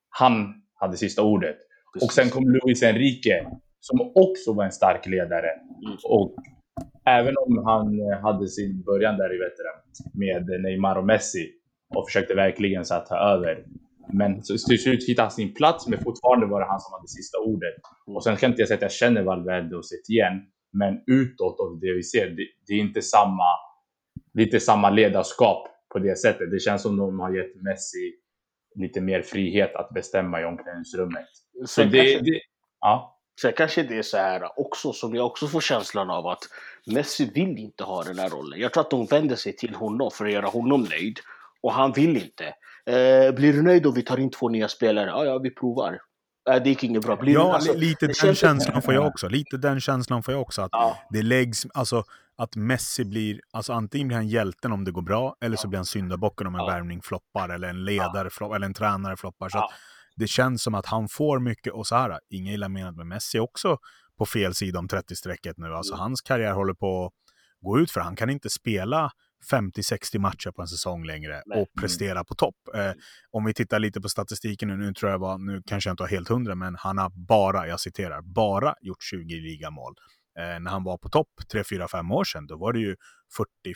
[0.10, 1.58] han hade sista ordet.
[2.02, 3.46] Och sen kom Luis Enrique
[3.88, 5.50] som också var en stark ledare.
[6.04, 6.36] Och
[7.06, 9.80] även om han eh, hade sin början där i veteran
[10.14, 11.52] med Neymar och Messi
[11.96, 13.66] och försökte verkligen så att ta över.
[14.14, 17.38] Men till slut hittade han sin plats, men fortfarande var det han som hade sista
[17.40, 17.74] ordet.
[18.08, 20.34] Och sen kan inte jag säga att jag känner Valverde och Setien,
[20.74, 23.50] men utåt och det vi ser, det, det är inte samma,
[24.40, 26.52] inte samma ledarskap på det sättet.
[26.52, 28.14] Det känns som de har gett Messi
[28.76, 31.28] lite mer frihet att bestämma i omklädningsrummet.
[31.66, 32.40] Så det, det,
[32.82, 33.15] ja.
[33.42, 36.44] Sen kanske det är så här också, som jag också får känslan av att
[36.86, 38.60] Messi vill inte ha den här rollen.
[38.60, 41.20] Jag tror att de vänder sig till honom för att göra honom nöjd.
[41.62, 42.46] Och han vill inte.
[42.86, 45.10] Eh, blir du nöjd om vi tar in två nya spelare?
[45.10, 46.00] Ja, ja, vi provar.
[46.50, 47.16] Äh, det gick inget bra.
[47.16, 49.30] Blir ja, alltså, lite den känslan får jag också.
[49.30, 50.62] Lite den känslan får jag också.
[50.62, 50.98] Att ja.
[51.10, 52.04] det läggs, alltså
[52.38, 55.78] att Messi blir, alltså antingen blir han hjälten om det går bra, eller så blir
[55.78, 56.68] han syndabocken om en ja.
[56.68, 59.50] värvning floppar, eller en ledare floppar, eller en tränare floppar.
[59.50, 59.72] Så ja
[60.16, 63.40] det känns som att han får mycket, och så här, inga illa menat med Messi
[63.40, 63.78] också
[64.18, 65.74] på fel sida om 30-strecket nu.
[65.74, 66.02] Alltså mm.
[66.02, 67.12] hans karriär håller på att
[67.62, 69.12] gå ut för han kan inte spela
[69.52, 71.62] 50-60 matcher på en säsong längre Nej.
[71.62, 72.26] och prestera mm.
[72.26, 72.56] på topp.
[72.76, 72.92] Eh,
[73.32, 76.04] om vi tittar lite på statistiken nu, nu tror jag var, nu kanske jag inte
[76.04, 79.94] har helt hundra, men han har bara, jag citerar, bara gjort 20 ligamål.
[80.40, 82.96] Eh, när han var på topp 3, 4, 5 år sedan, då var det ju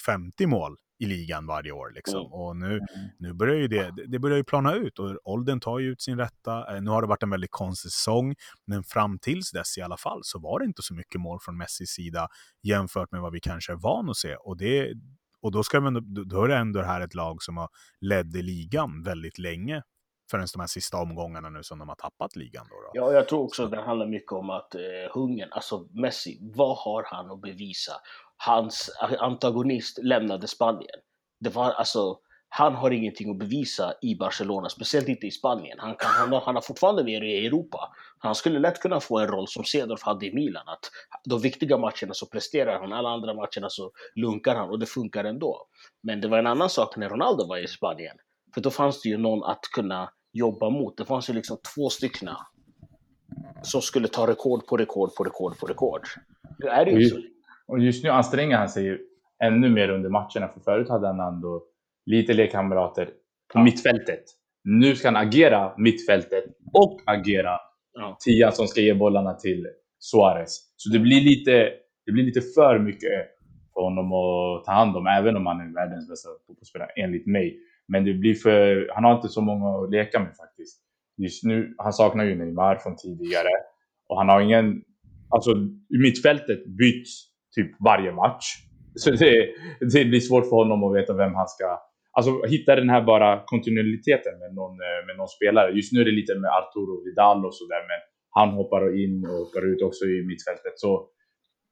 [0.07, 1.91] 40-50 mål i ligan varje år.
[1.95, 2.19] Liksom.
[2.19, 2.33] Mm.
[2.33, 2.85] Och nu, mm.
[3.19, 6.17] nu börjar ju det, det börjar ju plana ut och åldern tar ju ut sin
[6.17, 6.75] rätta.
[6.75, 8.35] Eh, nu har det varit en väldigt konstig säsong,
[8.67, 11.57] men fram tills dess i alla fall så var det inte så mycket mål från
[11.57, 12.27] Messis sida
[12.63, 14.35] jämfört med vad vi kanske är van att se.
[14.35, 14.93] Och, det,
[15.41, 17.69] och då, ska man, då är det ändå det här ett lag som har
[18.01, 19.81] ledd i ligan väldigt länge
[20.31, 22.65] förrän de här sista omgångarna nu som de har tappat ligan.
[22.69, 22.91] Då, då.
[22.93, 24.81] Ja, jag tror också att det handlar mycket om att eh,
[25.13, 27.91] hungern, alltså Messi, vad har han att bevisa?
[28.45, 30.99] Hans antagonist lämnade Spanien.
[31.39, 32.17] Det var alltså,
[32.49, 35.79] han har ingenting att bevisa i Barcelona, speciellt inte i Spanien.
[35.79, 37.91] Han, kan, han, han har fortfarande nere i Europa.
[38.17, 40.63] Han skulle lätt kunna få en roll som Cedorf hade i Milan.
[40.67, 40.89] Att
[41.25, 45.23] de viktiga matcherna så presterar han, alla andra matcherna så lunkar han och det funkar
[45.23, 45.67] ändå.
[46.03, 48.17] Men det var en annan sak när Ronaldo var i Spanien.
[48.53, 50.97] För då fanns det ju någon att kunna jobba mot.
[50.97, 52.29] Det fanns ju liksom två stycken
[53.63, 56.07] som skulle ta rekord på rekord på rekord på rekord.
[56.59, 57.17] Nu är det ju så.
[57.69, 59.01] Och just nu anstränger han sig
[59.43, 61.63] ännu mer under matcherna, för förut hade han ändå
[62.05, 63.05] lite lekkamrater
[63.53, 63.63] på ja.
[63.63, 64.23] mittfältet.
[64.63, 67.59] Nu ska han agera mittfältet och agera
[67.93, 68.17] ja.
[68.25, 69.67] tia som ska ge bollarna till
[69.99, 70.73] Suarez.
[70.75, 71.69] Så det blir lite,
[72.05, 73.11] det blir lite för mycket
[73.73, 77.59] för honom att ta hand om, även om han är världens bästa fotbollsspelare enligt mig.
[77.87, 80.81] Men det blir för, han har inte så många att leka med faktiskt.
[81.17, 83.49] Just nu, han saknar ju Neymar från tidigare
[84.07, 84.81] och han har ingen,
[85.29, 85.51] alltså
[85.89, 87.28] mittfältet byts
[87.59, 88.45] typ varje match.
[88.95, 89.49] Så det,
[89.93, 91.79] det blir svårt för honom att veta vem han ska
[92.11, 95.71] Alltså hitta den här bara kontinuiteten med någon, eh, med någon spelare.
[95.71, 99.37] Just nu är det lite med Arturo Vidal och sådär, men han hoppar in och
[99.43, 100.73] hoppar ut också i mittfältet.
[100.75, 101.07] Så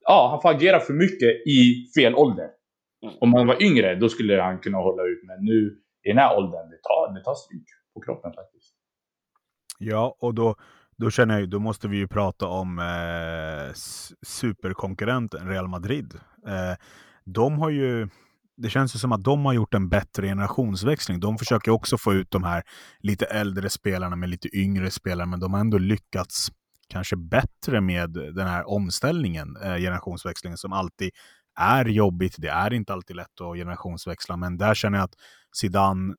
[0.02, 1.60] ja, han får agera för mycket i
[1.96, 2.50] fel ålder.
[3.04, 3.16] Mm.
[3.20, 5.22] Om han var yngre, då skulle han kunna hålla ut.
[5.24, 5.58] Men nu
[6.04, 8.74] i den här åldern, det tar, det tar stryk på kroppen faktiskt.
[9.80, 10.56] Ja, och då,
[10.98, 13.74] då känner jag ju, då måste vi ju prata om eh,
[14.26, 16.14] superkonkurrenten Real Madrid.
[16.48, 16.76] Eh,
[17.26, 18.10] de har ju,
[18.58, 21.20] det känns ju som att de har gjort en bättre generationsväxling.
[21.20, 22.64] De försöker också få ut de här
[23.00, 26.50] lite äldre spelarna med lite yngre spelare, men de har ändå lyckats
[26.90, 31.12] kanske bättre med den här omställningen, eh, generationsväxlingen, som alltid
[31.60, 32.36] är jobbigt.
[32.38, 35.16] Det är inte alltid lätt att generationsväxla, men där känner jag att
[35.56, 36.14] Zidane,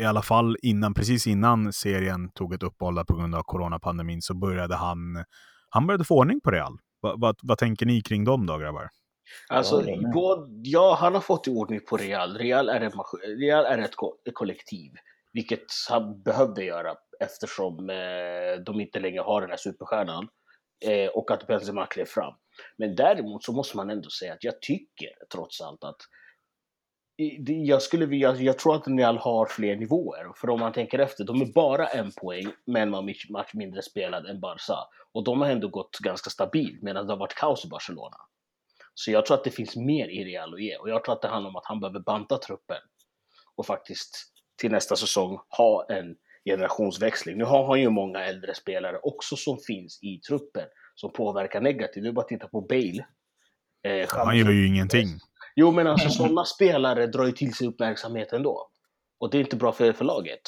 [0.00, 4.34] i alla fall innan, precis innan serien tog ett uppehåll på grund av coronapandemin, så
[4.34, 5.24] började han,
[5.70, 6.78] han började få ordning på Real.
[7.02, 8.88] Va, va, vad tänker ni kring dem då, grabbar?
[9.48, 12.38] Alltså, ja, ja, han har fått i ordning på Real.
[12.38, 12.92] Real är, en,
[13.38, 14.92] Real är ett, ko ett kollektiv,
[15.32, 20.28] vilket han behövde göra eftersom eh, de inte längre har den här superstjärnan
[20.84, 22.34] eh, och att Benzema klev fram.
[22.76, 26.00] Men däremot så måste man ändå säga att jag tycker trots allt att
[27.46, 30.32] jag, skulle jag, alltså, jag tror att Real har fler nivåer.
[30.36, 34.26] För om man tänker efter, de är bara en poäng, men man match mindre spelad
[34.26, 34.76] än Barca.
[35.12, 38.16] Och de har ändå gått ganska stabilt, medan det har varit kaos i Barcelona.
[38.94, 40.76] Så jag tror att det finns mer i Real att ge.
[40.76, 42.80] Och jag tror att det handlar om att han behöver banta truppen.
[43.56, 47.38] Och faktiskt till nästa säsong ha en generationsväxling.
[47.38, 52.02] Nu har han ju många äldre spelare också som finns i truppen som påverkar negativt.
[52.02, 53.06] Det är bara att titta på Bale.
[53.82, 55.08] Eh, han gör ju ingenting.
[55.56, 58.68] Jo, men alltså sådana spelare drar ju till sig uppmärksamhet ändå.
[59.18, 60.40] Och det är inte bra för, för laget.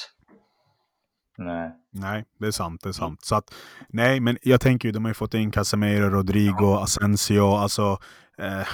[1.39, 1.73] Nej.
[1.91, 2.81] Nej, det är sant.
[2.83, 3.25] Det är sant.
[3.25, 3.55] Så att,
[3.89, 7.47] nej, men jag tänker ju, de har ju fått in Casemiro, Rodrigo, Asensio.
[7.47, 7.99] Alltså,
[8.39, 8.69] eh,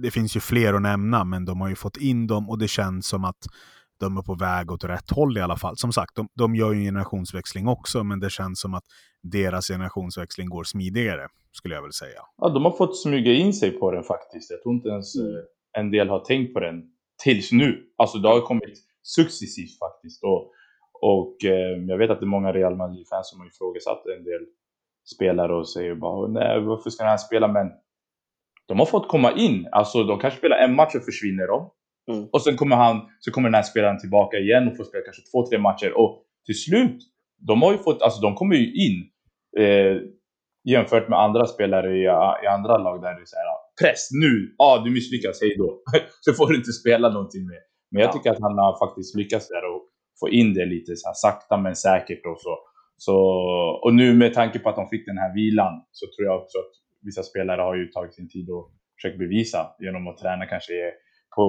[0.00, 2.68] det finns ju fler att nämna, men de har ju fått in dem och det
[2.68, 3.46] känns som att
[4.00, 5.76] de är på väg åt rätt håll i alla fall.
[5.76, 8.84] Som sagt, de, de gör ju en generationsväxling också, men det känns som att
[9.22, 12.20] deras generationsväxling går smidigare, skulle jag väl säga.
[12.36, 14.50] Ja, de har fått smyga in sig på den faktiskt.
[14.50, 15.32] Jag tror inte ens mm.
[15.78, 16.82] En del har tänkt på den
[17.22, 17.86] tills nu.
[17.96, 20.24] Alltså det har kommit successivt faktiskt.
[20.24, 20.52] Och,
[21.00, 24.46] och eh, jag vet att det är många Real Madrid-fans som har ifrågasatt en del
[25.14, 27.48] spelare och säger bara nej, varför ska den här spela?
[27.48, 27.70] Men
[28.68, 29.68] de har fått komma in.
[29.72, 31.70] Alltså de kanske spelar en match och försvinner de.
[32.12, 32.28] Mm.
[32.32, 35.22] Och sen kommer, han, så kommer den här spelaren tillbaka igen och får spela kanske
[35.32, 35.92] två, tre matcher.
[35.98, 36.98] Och till slut,
[37.38, 39.10] de har ju fått, alltså de kommer ju in.
[39.58, 39.96] Eh,
[40.64, 42.02] jämfört med andra spelare i,
[42.44, 45.54] i andra lag där det är så här, press nu, ja ah, du misslyckas, hej
[45.58, 45.82] då.
[46.20, 47.62] så får du inte spela någonting mer.
[47.90, 49.82] Men jag tycker att han har faktiskt lyckats där och
[50.20, 52.58] få in det lite så här, sakta men säkert och så.
[52.96, 53.16] så.
[53.84, 56.58] Och nu med tanke på att de fick den här vilan så tror jag också
[56.58, 60.72] att vissa spelare har ju tagit sin tid och försökt bevisa genom att träna kanske
[61.36, 61.46] på,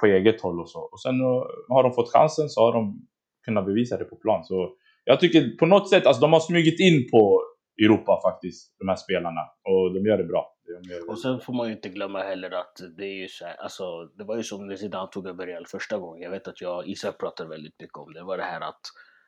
[0.00, 0.80] på eget håll och så.
[0.80, 1.20] Och sen
[1.68, 3.08] har de fått chansen så har de
[3.44, 4.44] kunnat bevisa det på plan.
[4.44, 7.42] Så jag tycker på något sätt, alltså de har smugit in på
[7.84, 9.40] Europa faktiskt, de här spelarna.
[9.68, 10.42] Och de gör det bra.
[10.88, 11.00] Det.
[11.00, 14.04] Och sen får man ju inte glömma heller att det är ju så här, alltså
[14.04, 16.22] det var ju som när Zidane tog över Real första gången.
[16.22, 18.22] Jag vet att jag och Isak pratade väldigt mycket om det.
[18.22, 18.80] var det här att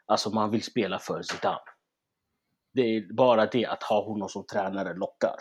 [0.06, 1.58] alltså man vill spela för Zidane.
[2.74, 5.36] Det är bara det att ha honom som tränare lockar.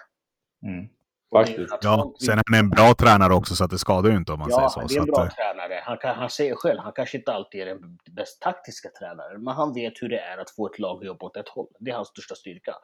[0.63, 0.89] Mm.
[1.31, 1.77] Faktiskt.
[1.81, 4.39] Ja, sen är han en bra tränare också så att det skadar ju inte om
[4.39, 4.81] man ja, säger så.
[4.81, 5.81] Ja, det är en bra att, tränare.
[5.83, 9.53] Han, kan, han säger själv, han kanske inte alltid är den bäst taktiska tränaren, men
[9.53, 11.67] han vet hur det är att få ett lag att jobba åt ett håll.
[11.79, 12.75] Det är hans största styrka.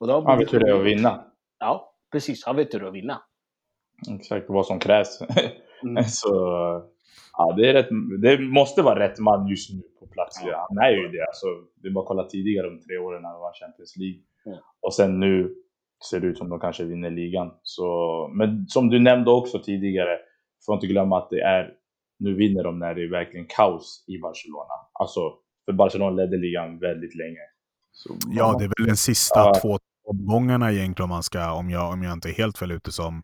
[0.00, 1.24] han vet hur det är att vinna.
[1.58, 2.44] Ja, precis.
[2.44, 3.22] Han vet hur att vinna.
[4.10, 5.20] Exakt vad som krävs.
[5.82, 6.04] Mm.
[6.08, 6.32] så
[7.32, 7.88] ja, det, är rätt,
[8.22, 10.40] det måste vara rätt man just nu på plats.
[10.44, 10.66] Ja.
[10.68, 11.26] Han är ju det.
[11.26, 14.20] Alltså, det är bara att kolla tidigare de tre åren när han var Champions League.
[14.46, 14.58] Mm.
[14.80, 15.54] Och sen nu
[16.10, 17.50] ser det ut som de kanske vinner ligan.
[17.62, 17.86] Så,
[18.34, 20.18] men som du nämnde också tidigare,
[20.66, 21.72] får inte glömma att det är,
[22.18, 24.74] nu vinner de när det är verkligen kaos i Barcelona.
[24.92, 25.20] Alltså,
[25.64, 27.40] för Barcelona ledde ligan väldigt länge.
[27.92, 29.54] Så, ja, det är väl den sista ja.
[29.62, 32.92] två omgångarna egentligen om man ska, om jag, om jag inte är helt fel ute
[32.92, 33.22] som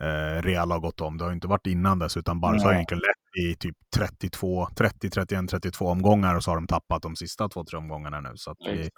[0.00, 1.18] eh, Real har gått om.
[1.18, 2.66] Det har inte varit innan dess, utan Barca mm.
[2.66, 7.02] har egentligen lett i typ 32, 30, 31, 32 omgångar och så har de tappat
[7.02, 8.32] de sista två, tre omgångarna nu.
[8.34, 8.88] Så vi,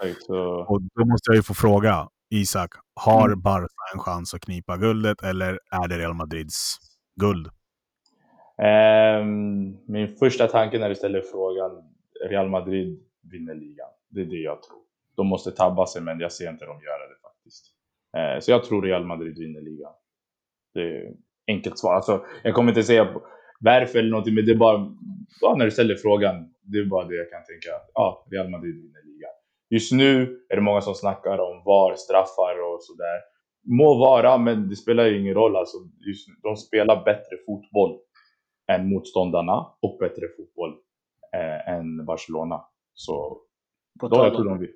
[0.67, 3.41] och då måste jag ju få fråga, Isak, har mm.
[3.41, 6.77] Barca en chans att knipa guldet eller är det Real Madrids
[7.21, 7.47] guld?
[8.59, 11.71] Um, min första tanke när du ställer frågan,
[12.31, 13.89] Real Madrid vinner ligan.
[14.09, 14.86] Det är det jag tror.
[15.17, 17.65] De måste tabba sig, men jag ser inte dem göra det faktiskt.
[18.17, 19.93] Uh, så jag tror Real Madrid vinner ligan.
[20.75, 21.15] Det,
[21.47, 21.95] enkelt svar.
[21.95, 23.21] Alltså, jag kommer inte säga
[23.61, 24.79] varför eller någonting, men det är bara,
[25.41, 26.53] bara när du ställer frågan.
[26.63, 27.71] Det är bara det jag kan tänka.
[27.95, 29.31] Ja, Real Madrid vinner ligan.
[29.71, 33.21] Just nu är det många som snackar om VAR, straffar och sådär.
[33.69, 35.57] Må vara, men det spelar ju ingen roll.
[35.57, 35.77] Alltså,
[36.07, 37.99] just, de spelar bättre fotboll
[38.73, 40.71] än motståndarna och bättre fotboll
[41.35, 42.65] eh, än Barcelona.
[42.95, 43.41] Så
[44.01, 44.69] På då, jag, tal tror om, de,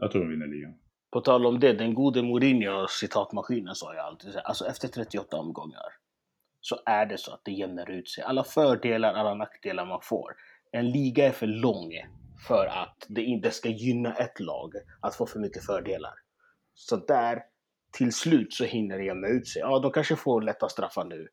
[0.00, 0.74] jag tror de vinner ligan.
[1.12, 5.92] på tal om det, den gode Mourinho, citatmaskinen sa jag alltid, alltså efter 38 omgångar
[6.60, 8.24] så är det så att det jämnar ut sig.
[8.24, 10.36] Alla fördelar, alla nackdelar man får.
[10.72, 11.90] En liga är för lång
[12.46, 16.14] för att det inte ska gynna ett lag att få för mycket fördelar.
[16.74, 17.42] Så där,
[17.92, 19.60] till slut så hinner det jämna ut sig.
[19.60, 21.28] Ja, de kanske får lätta straffar nu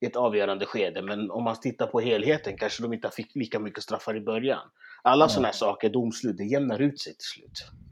[0.00, 3.58] i ett avgörande skede, men om man tittar på helheten kanske de inte fick lika
[3.58, 4.70] mycket straffar i början.
[5.02, 7.83] Alla sådana här saker, domslut, det jämnar ut sig till slut.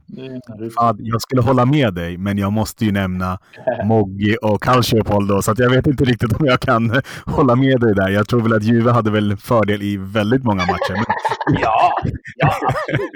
[0.78, 3.38] Fad, jag skulle hålla med dig, men jag måste ju nämna
[3.84, 7.94] Moggi och Calciopol då, så jag vet inte riktigt om jag kan hålla med dig
[7.94, 8.08] där.
[8.08, 10.92] Jag tror väl att Juve hade väl fördel i väldigt många matcher.
[10.94, 11.04] Men...
[11.60, 11.92] Ja,
[12.36, 13.10] ja absolut.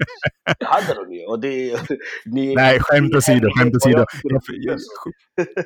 [0.59, 1.27] Det hade de ju.
[1.27, 1.81] Och det,
[2.25, 4.05] ni, Nej, skämt åsido, skämt åsido.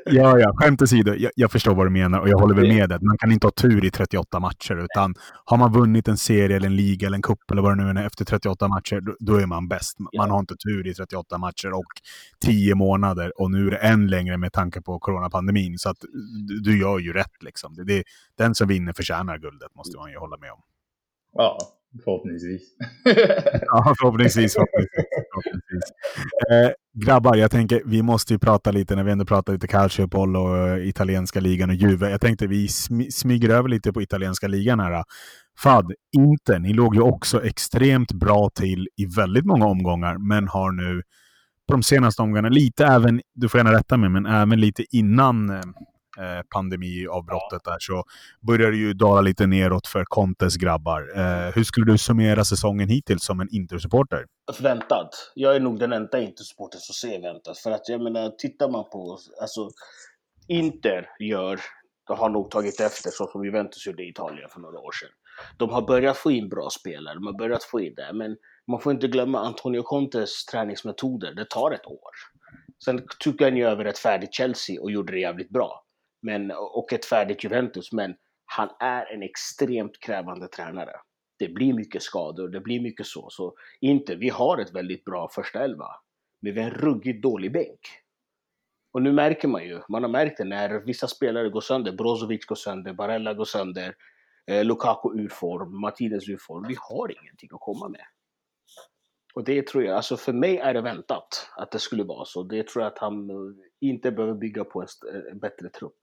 [0.05, 1.15] Ja, ja, skämt åsido.
[1.15, 2.99] Jag, jag förstår vad du menar och jag håller väl med dig.
[3.03, 5.15] Man kan inte ha tur i 38 matcher, utan
[5.45, 8.01] har man vunnit en serie eller en liga eller en cup eller vad det nu
[8.01, 9.99] är efter 38 matcher, då, då är man bäst.
[9.99, 10.27] Man Ja.
[10.27, 11.93] har inte tur i 38 matcher och
[12.45, 15.79] 10 månader och nu är det än längre med tanke på coronapandemin.
[15.79, 15.99] Så att
[16.65, 17.75] du, gör ju rätt liksom.
[17.75, 18.05] Det, det,
[18.39, 20.63] den som vinner förtjänar guldet, måste man ju hålla med om.
[21.33, 21.59] Ja,
[22.05, 22.63] förhoppningsvis.
[23.67, 24.53] Ja, förhoppningsvis.
[24.53, 24.97] förhoppningsvis,
[25.33, 25.91] förhoppningsvis.
[26.51, 26.71] Eh,
[27.07, 30.69] grabbar, jag tänker vi måste ju prata lite, när vi ändå pratar lite Calciopol och
[30.69, 32.11] eh, italienska ligan och Juve.
[32.11, 35.05] Jag tänkte vi sm smyger över lite på italienska ligan här.
[35.59, 40.73] Fad, Inter, ni låg ju också extremt bra till i väldigt många omgångar, men har
[40.73, 41.03] nu
[41.71, 45.51] på de senaste omgångarna, lite även, du får gärna rätta mig, men även lite innan
[45.51, 45.57] eh,
[46.19, 48.05] eh pandemiavbrottet där så
[48.41, 51.13] börjar det ju dala lite neråt för Contes grabbar.
[51.17, 54.25] Eh, hur skulle du summera säsongen hittills som en Inter-supporter?
[54.61, 55.33] Väntat.
[55.35, 57.59] Jag är nog den enda Inter-supporter som ser väntat.
[57.59, 59.71] För att jag menar, tittar man på, alltså
[60.49, 61.61] Inter gör,
[62.07, 65.11] de har nog tagit efter så som Juventus gjorde i Italien för några år sedan.
[65.57, 68.81] De har börjat få in bra spelare, de har börjat få in det, men man
[68.81, 72.11] får inte glömma Antonio Contes träningsmetoder, det tar ett år.
[72.85, 75.85] Sen tog han ju över ett färdigt Chelsea och gjorde det jävligt bra.
[76.23, 80.93] Men, och ett färdigt Juventus, men han är en extremt krävande tränare.
[81.39, 83.31] Det blir mycket skador, det blir mycket så.
[83.31, 85.89] Så inte, vi har ett väldigt bra första elva.
[86.43, 87.81] Men vi har en ruggigt dålig bänk.
[88.93, 91.93] Och nu märker man ju, man har märkt det när vissa spelare går sönder.
[91.93, 93.95] Brozovic går sönder, Barella går sönder,
[94.51, 96.65] eh, Lukaku ur form, Martinez ur form.
[96.69, 98.05] Vi har ingenting att komma med.
[99.35, 102.43] Och det tror jag, alltså för mig är det väntat att det skulle vara så.
[102.43, 103.37] Det tror jag att han eh,
[103.81, 105.99] inte behöver bygga på en, en eh, bättre trupp.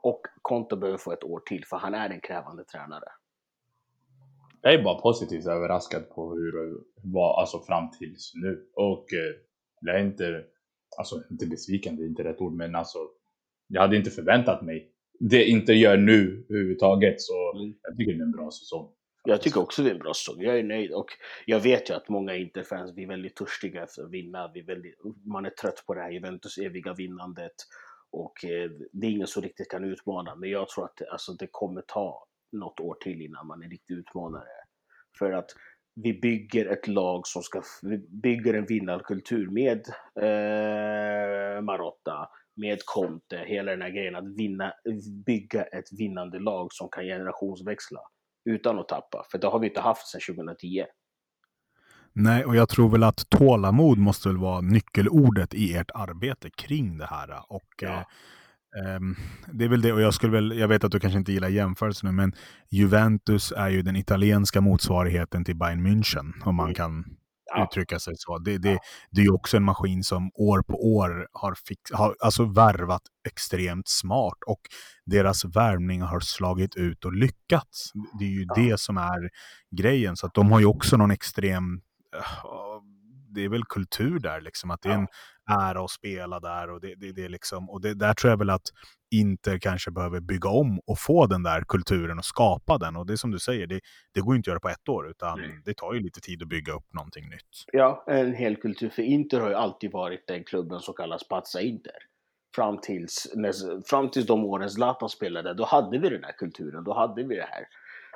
[0.00, 3.08] Och Conte behöver få ett år till, för han är en krävande tränare.
[4.60, 8.70] Jag är bara positivt överraskad på hur det var alltså, fram tills nu.
[8.74, 9.34] Och eh,
[9.80, 10.44] jag är inte,
[10.98, 12.98] alltså inte besviken, det är inte rätt ord, men alltså
[13.66, 17.20] jag hade inte förväntat mig det inte gör nu överhuvudtaget.
[17.20, 17.74] Så Mm.
[17.82, 18.88] jag tycker det är en bra säsong.
[19.24, 20.42] Jag tycker också det är en bra säsong.
[20.42, 21.06] Jag är nöjd och
[21.46, 24.50] jag vet ju att många Inter-fans blir väldigt törstiga efter att vinna.
[24.54, 27.54] Vi väldigt, man är trött på det här Juventus eviga vinnandet
[28.10, 30.34] och eh, det är ingen som riktigt kan utmana.
[30.36, 33.94] Men jag tror att alltså, det kommer ta något år till innan man är riktig
[33.94, 34.48] utmanare.
[35.18, 35.50] För att
[35.94, 39.86] vi bygger ett lag som ska, vi bygger en vinnarkultur med
[40.20, 44.72] eh, Marotta, med Conte, hela den här grejen att vinna,
[45.26, 48.00] bygga ett vinnande lag som kan generationsväxla
[48.50, 49.24] utan att tappa.
[49.30, 50.84] För det har vi inte haft sedan 2010.
[52.12, 56.98] Nej, och jag tror väl att tålamod måste väl vara nyckelordet i ert arbete kring
[56.98, 57.42] det här.
[57.52, 57.88] Och Ja.
[57.88, 59.16] eh, ehm,
[59.52, 61.48] det är väl det, och jag skulle väl, jag vet att du kanske inte gillar
[61.48, 62.32] jämförelsen nu, men
[62.70, 66.74] Juventus är ju den italienska motsvarigheten till Bayern München, om man Mm.
[66.74, 67.16] kan
[67.56, 67.64] Ja.
[67.64, 68.38] uttrycka sig så.
[68.38, 68.78] Det, det,
[69.10, 73.02] det är ju också en maskin som år på år har, fix, har alltså värvat
[73.28, 74.60] extremt smart och
[75.06, 77.92] deras värvningar har slagit ut och lyckats.
[78.18, 78.54] Det är ju Ja.
[78.54, 79.30] det som är
[79.76, 80.16] grejen.
[80.16, 81.80] Så att de har ju också någon extrem
[82.16, 82.20] eh,
[83.34, 84.98] det är väl kultur där, liksom, att det är Ja.
[84.98, 85.06] en
[85.60, 86.70] ära att spela där.
[86.70, 88.62] Och, det, det, det är liksom, och det, där tror jag väl att
[89.20, 92.96] Inter kanske behöver bygga om och få den där kulturen och skapa den.
[92.96, 93.80] Och det är som du säger, det,
[94.14, 95.60] det går ju inte att göra på ett år, utan Nej.
[95.64, 97.64] det tar ju lite tid att bygga upp någonting nytt.
[97.72, 98.88] Ja, en hel kultur.
[98.88, 101.96] För Inter har ju alltid varit den klubben som kallas Pazza Inter.
[102.56, 106.84] Fram tills, när, fram tills de åren Zlatan spelade, då hade vi den här kulturen,
[106.84, 107.64] då hade vi det här.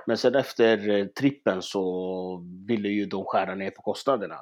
[0.07, 1.83] Men sen efter eh, trippen så
[2.67, 4.37] ville ju de skära ner på kostnaderna.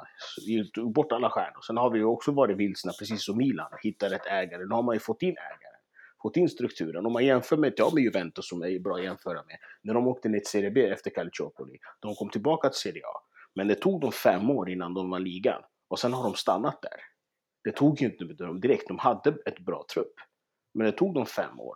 [0.94, 1.60] Bort alla stjärnor.
[1.66, 4.64] Sen har vi ju också varit vilsna, precis som Milan, hittat ett ägare.
[4.64, 5.65] Nu har man ju fått in ägaren.
[6.26, 7.06] Fått in strukturen.
[7.06, 10.06] Om man jämför med, ja, med Juventus som är bra att jämföra med, när de
[10.06, 13.18] åkte ner till Serie B efter Calciopoli, de kom tillbaka till Serie A.
[13.54, 15.62] Men det tog dem fem år innan de var ligan.
[15.90, 17.00] Och sen har de stannat där.
[17.64, 20.14] Det tog ju inte dem direkt, de hade ett bra trupp.
[20.74, 21.74] Men det tog dem fem år.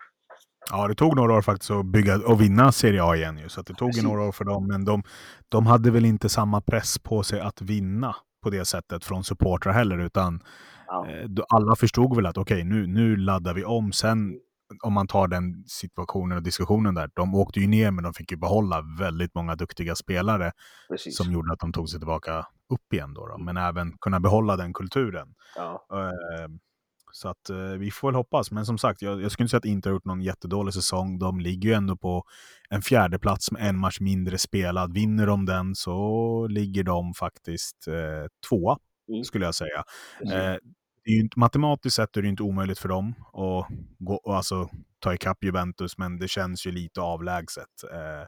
[0.70, 3.62] Ja, det tog några år faktiskt att bygga och vinna Serie A igen ju, så
[3.62, 4.04] det tog Precis.
[4.04, 4.66] några år för dem.
[4.66, 5.02] Men de,
[5.48, 9.72] de hade väl inte samma press på sig att vinna på det sättet från supportrar
[9.72, 10.42] heller, utan
[10.90, 11.06] ja.
[11.10, 13.92] eh, alla förstod väl att okej, okay, nu, nu laddar vi om.
[13.92, 14.40] Sen
[14.82, 18.30] om man tar den situationen och diskussionen där, de åkte ju ner men de fick
[18.30, 20.52] ju behålla väldigt många duktiga spelare
[20.88, 21.16] Precis.
[21.16, 23.14] som gjorde att de tog sig tillbaka upp igen.
[23.14, 23.38] Då, då.
[23.38, 25.34] Men även kunna behålla den kulturen.
[25.56, 25.86] Ja.
[25.92, 26.48] Eh,
[27.12, 28.50] så att eh, vi får väl hoppas.
[28.50, 31.18] Men som sagt, jag, jag skulle inte säga att Inter har gjort någon jättedålig säsong.
[31.18, 32.24] De ligger ju ändå på
[32.68, 34.94] en fjärde plats med en match mindre spelad.
[34.94, 38.78] Vinner de den så ligger de faktiskt eh, tvåa,
[39.08, 39.24] mm.
[39.24, 39.84] skulle jag säga.
[40.32, 40.56] Eh,
[41.04, 43.66] det är ju inte, matematiskt sett är det inte omöjligt för dem att
[43.98, 47.84] gå, och alltså, ta ikapp Juventus, men det känns ju lite avlägset.
[47.92, 48.26] Eh,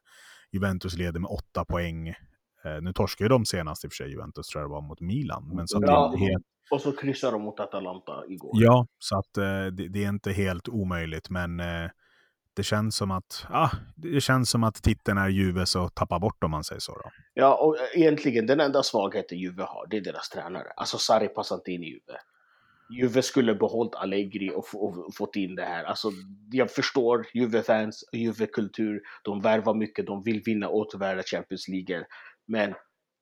[0.52, 2.08] Juventus leder med åtta poäng.
[2.64, 4.80] Eh, nu torskade ju de senast i och för sig, Juventus tror jag det var,
[4.80, 5.50] mot Milan.
[5.54, 6.44] Men så ja, helt...
[6.70, 8.50] Och så kryssade de mot Atalanta igår.
[8.54, 11.90] Ja, så att eh, det, det, är inte helt omöjligt, men eh,
[12.54, 16.44] det känns som att, ah, det känns som att titeln är Juves och tappar bort
[16.44, 16.92] om man säger så.
[16.92, 17.10] Då.
[17.34, 20.72] Ja, och egentligen den enda svagheten Juve har, det är deras tränare.
[20.76, 22.18] Alltså Sarri passar inte in i Juve.
[23.00, 25.84] Juve skulle behållit Allegri och, och, fått in det här.
[25.84, 26.10] Alltså,
[26.50, 29.00] jag förstår Juve-fans, Juve-kultur.
[29.24, 32.06] De värvar mycket, de vill vinna återvärda Champions League.
[32.46, 32.74] Men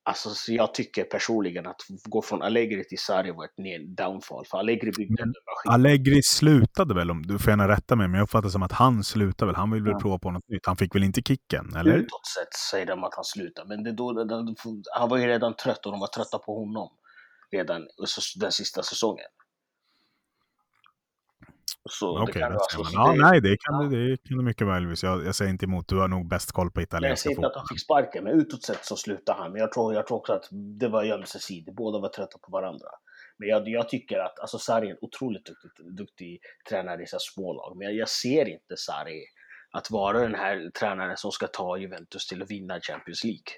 [0.05, 4.45] alltså, jag tycker personligen att gå från Allegri till Sarri var ett downfall.
[4.47, 5.35] För Allegri byggde en
[5.69, 9.05] Allegri slutade väl, om du får gärna rätta mig, men jag uppfattar som att han
[9.05, 9.57] slutade väl.
[9.57, 10.01] Han vill väl ja.
[10.01, 10.67] prova på något nytt.
[10.67, 11.97] Han fick väl inte kicken, eller?
[11.97, 14.27] Utåt sett säger de att han slutade, men det då,
[14.99, 16.89] han var ju redan trött och de var trötta på honom
[17.53, 17.87] redan
[18.41, 19.27] den sista säsongen.
[21.89, 23.89] Så okay, det kan alltså, ja, det, nej, det kan, ja.
[23.89, 24.95] det, det kan du mycket väl.
[25.03, 27.11] Jag, jag säger inte emot, du har nog bäst koll på italienska.
[27.11, 29.53] Jag säger inte att han fick sparken, men utåt sett så slutade han.
[29.53, 32.89] Men jag tror, jag tror också att det var ömsesidigt, båda var trötta på varandra.
[33.39, 37.19] Men jag, jag tycker att alltså, Sarri är en otroligt duktig, duktig tränare i så
[37.19, 39.25] smålag, men jag, jag ser inte Sarri
[39.71, 43.53] att vara den här tränaren som ska ta Juventus till att vinna Champions League.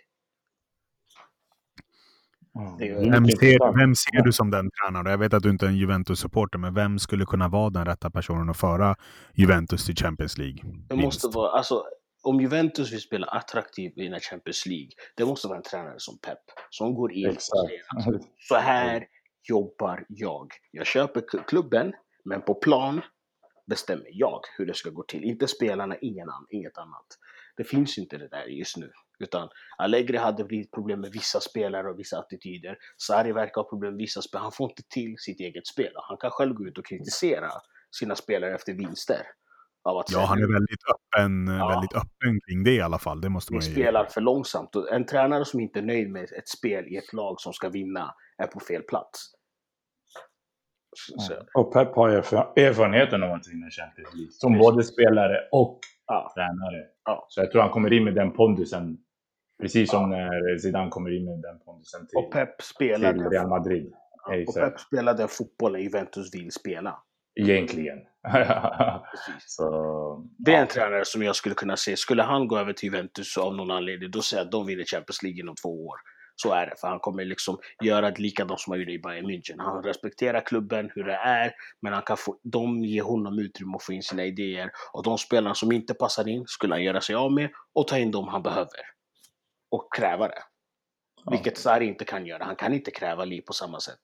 [2.54, 5.10] Vem ser, vem ser, du som den tränaren?
[5.10, 8.10] Jag vet att du inte är en Juventus-supporter, men vem skulle kunna vara den rätta
[8.10, 8.96] personen att föra
[9.34, 10.58] Juventus till Champions League?
[10.88, 11.84] Det måste vara, alltså,
[12.22, 16.38] om Juventus vill spela attraktivt i Champions League, det måste vara en tränare som Pep,
[16.70, 19.06] som går in och säger att så här
[19.48, 20.48] jobbar jag.
[20.70, 21.92] Jag köper klubben,
[22.24, 23.00] men på plan
[23.66, 25.24] bestämmer jag hur det ska gå till.
[25.24, 27.06] Inte spelarna, ingen annan, inget annat.
[27.56, 28.90] Det finns inte det där just nu.
[29.22, 29.48] Utan
[29.78, 32.76] Allegri hade blivit problem med vissa spelare och vissa attityder.
[32.96, 34.42] Sarri verkar ha problem med vissa spelare.
[34.42, 35.92] Han får inte till sitt eget spel.
[35.94, 37.50] Han kan själv gå ut och kritisera
[37.90, 39.22] sina spelare efter vinster.
[39.84, 41.68] ja, han är väldigt öppen, ja.
[41.68, 43.20] väldigt öppen kring det i alla fall.
[43.20, 43.72] Det måste man ju...
[43.72, 44.70] spelar för långsamt.
[44.90, 48.14] En tränare som inte är nöjd med ett spel i ett lag som ska vinna
[48.38, 49.32] är på fel plats.
[50.96, 51.34] Så.
[51.54, 54.32] Och Pep har erfarenheten av att vinna Champions League.
[54.32, 56.32] Som både spelare och ja.
[56.34, 56.86] tränare.
[57.04, 57.26] Ja.
[57.28, 58.98] Så jag tror han kommer in med den pondusen.
[59.62, 63.48] Precis som när Zidane kommer in med den pondusen till, och Pep spelade, till Real
[63.48, 63.92] Madrid.
[64.26, 66.98] Ja, och Pep spelade den fotbollen Juventus vill spela.
[67.34, 67.98] Egentligen.
[69.46, 71.96] så, det är en tränare som jag skulle kunna se.
[71.96, 74.84] Skulle han gå över till Juventus av någon anledning, då säger jag att de vinner
[74.84, 75.96] Champions League inom två år.
[76.36, 79.26] Så är det, för han kommer liksom göra det likadant som han gjorde i Bayern
[79.26, 79.56] München.
[79.58, 81.52] Han respekterar klubben, hur det är,
[81.82, 84.70] men han kan få, de ger honom utrymme att få in sina idéer.
[84.92, 87.98] Och de spelarna som inte passar in skulle han göra sig av med och ta
[87.98, 88.80] in dem han behöver.
[89.72, 90.42] Och kräva det.
[91.24, 91.30] Ja.
[91.30, 92.44] Vilket Sarri inte kan göra.
[92.44, 94.00] Han kan inte kräva liv på samma sätt.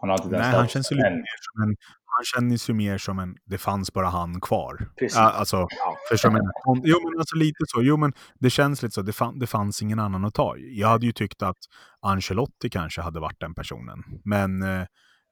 [0.00, 1.76] Han har Nej, han känns ju lite mer som en
[2.16, 4.88] han känns ju mer som en, det fanns bara han kvar.
[4.98, 5.18] Precis.
[5.18, 5.96] Alltså, ja.
[6.10, 6.40] förstår man?
[6.84, 7.82] Jo, men alltså lite så.
[7.82, 9.02] Jo, men det känns lite så.
[9.02, 10.56] Det, fann, det fanns ingen annan att ta.
[10.56, 11.56] Jag hade ju tyckt att
[12.00, 14.04] Ancelotti kanske hade varit den personen.
[14.24, 14.62] Men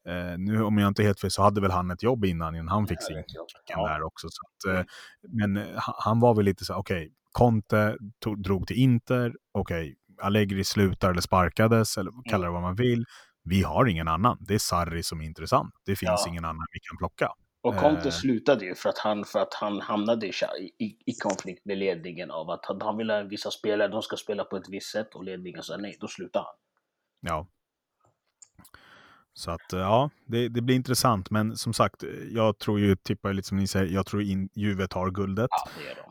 [0.09, 2.69] eh, nu om jag inte helt fel så hade väl han ett jobb innan, innan
[2.69, 4.29] han fick sin kicken där också.
[4.31, 4.85] Så att, eh,
[5.29, 9.83] men eh, han var väl lite så okej, okay, Conte tog, drog till Inter, okej,
[9.83, 13.05] okay, Allegri slutar eller sparkades, eller kalla det vad man vill
[13.49, 14.37] vi har ingen annan.
[14.41, 15.75] Det är Sarri som är intressant.
[15.85, 16.29] Det finns ja.
[16.29, 17.33] ingen annan vi kan plocka.
[17.61, 18.13] Och Conte eh.
[18.13, 20.33] slutade ju för att han, för att han hamnade i,
[20.79, 24.45] i, i konflikt med ledningen av att han vill ha vissa spelare, de ska spela
[24.45, 26.55] på ett visst sätt och ledningen sa nej, då slutar han.
[27.21, 27.47] Ja.
[29.39, 31.31] Så att ja, det, det, blir intressant.
[31.31, 34.89] Men som sagt, jag tror ju, tippar lite som ni säger, jag tror in, Juve
[34.89, 35.51] tar guldet.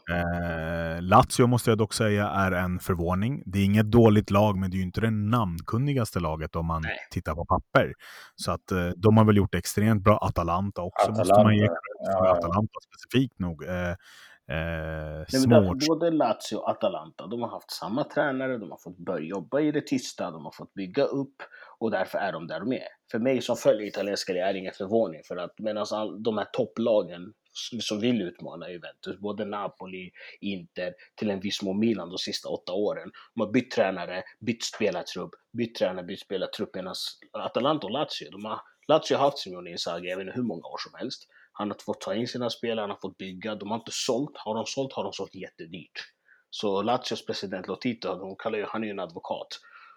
[0.05, 3.43] Ja, eh, Lazio måste jag dock säga är en förvåning.
[3.45, 6.82] Det är inget dåligt lag, men det är ju inte det namnkunnigaste laget om man
[6.82, 6.97] Nej.
[7.11, 7.93] tittar på papper.
[8.36, 10.17] Så att eh, de har väl gjort extremt bra.
[10.17, 11.69] Atalanta också Atalanta, måste man ge
[11.99, 12.38] ja.
[12.38, 13.63] Atalanta specifikt nog.
[13.63, 13.95] Eh,
[14.50, 19.26] Eh, Nej, både Lazio och Atalanta, de har haft samma tränare, de har fått börja
[19.26, 21.36] jobba i det tysta, de har fått bygga upp
[21.80, 22.88] och därför är de där de är.
[23.12, 25.86] För mig som följer italienska det är ingen förvåning för att medan
[26.24, 27.34] de här topplagen
[27.80, 32.74] som vill utmana Juventus, både Napoli, Inter, till en viss mån Milan de sista åtta
[32.74, 33.12] åren.
[33.36, 36.93] De har bytt tränare, bytt spelartrupp, bytt tränare, bytt spelartrupp medan
[37.32, 40.68] Atalanta och Lazio, de har, Lazio har haft Simone Inzaghi, jag vet inte hur många
[40.68, 41.28] år som helst.
[41.58, 43.55] Han har fått ta in sina spelare, han har fått bygga.
[43.55, 44.38] De har inte sålt.
[44.38, 45.99] Har de sålt har de sålt jättedyrt.
[46.49, 49.47] Så Lazios president Lotito, de kallar ju, han är ju en advokat.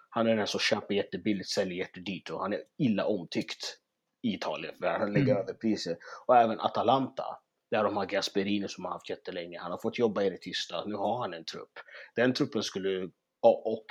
[0.09, 3.77] Han är den som köper jättebilligt, säljer jättedyrt och han är illa omtyckt
[4.21, 5.43] i Italien för han lägger mm.
[5.43, 5.97] över priser.
[6.27, 7.25] Och även Atalanta,
[7.71, 9.59] där de har Gasperini som har haft jättelänge.
[9.59, 10.85] Han har fått jobba i det tysta.
[10.85, 11.71] Nu har han en trupp.
[12.15, 13.09] Den truppen skulle,
[13.41, 13.85] och, och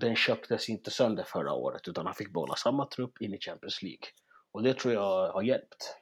[0.00, 3.82] den köptes inte sönder förra året utan han fick behålla samma trupp in i Champions
[3.82, 4.08] League.
[4.52, 5.96] Och det tror jag har hjälpt.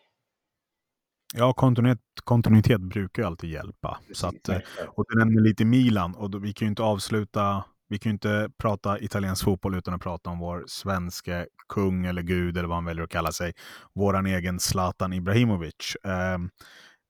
[1.36, 3.98] Ja, kontinuitet, kontinuitet brukar ju alltid hjälpa.
[4.00, 4.58] Precis, så att, eh,
[4.88, 8.12] och du nämner lite Milan och då, vi kan ju inte avsluta, vi kan ju
[8.12, 12.76] inte prata italiensk fotboll utan att prata om vår svenske kung eller gud eller vad
[12.76, 13.52] han väljer att kalla sig.
[13.94, 15.96] Våran egen Zlatan Ibrahimovic.
[16.04, 16.38] Eh,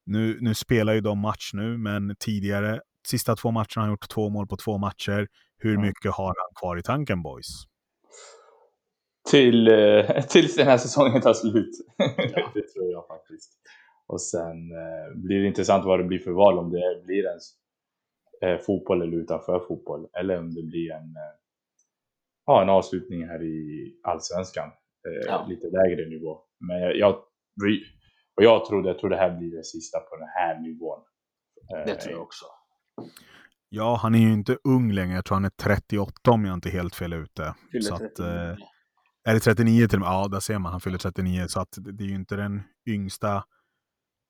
[0.06, 4.08] nu, nu spelar ju de match nu, men tidigare, sista två matcherna har han gjort
[4.08, 5.28] två mål på två matcher.
[5.58, 7.64] Hur mycket har han kvar i tanken boys?
[9.30, 11.70] Till, eh, tills den här säsongen tar slut.
[11.96, 12.50] Ja.
[12.54, 13.50] det tror jag faktiskt.
[14.06, 17.44] Och sen eh, blir det intressant vad det blir för val, om det blir ens
[18.42, 20.08] eh, fotboll eller utanför fotboll.
[20.12, 21.34] Eller om det blir en, eh,
[22.46, 24.68] ja, en avslutning här i allsvenskan.
[25.08, 25.46] Eh, ja.
[25.48, 26.40] Lite lägre nivå.
[26.60, 27.14] Men jag, jag,
[28.36, 31.00] och jag tror, jag tror det här blir det sista på den här nivån.
[31.74, 32.44] Eh, det tror jag också.
[33.68, 35.14] Ja, han är ju inte ung längre.
[35.14, 37.54] Jag tror han är 38 om jag inte är helt fel ute.
[37.72, 38.06] Fyller så 39.
[38.06, 38.66] Att, eh,
[39.28, 40.08] är det 39 till och med?
[40.08, 40.72] Ja, där ser man.
[40.72, 41.44] Han fyller 39.
[41.48, 43.44] Så att det är ju inte den yngsta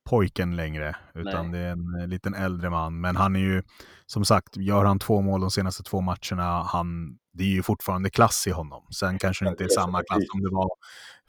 [0.05, 1.61] pojken längre, utan Nej.
[1.61, 3.01] det är en eh, liten äldre man.
[3.01, 3.63] Men han är ju,
[4.07, 8.11] som sagt, gör han två mål de senaste två matcherna, han, det är ju fortfarande
[8.11, 8.87] klass i honom.
[8.91, 10.69] Sen kanske det inte är samma klass som det var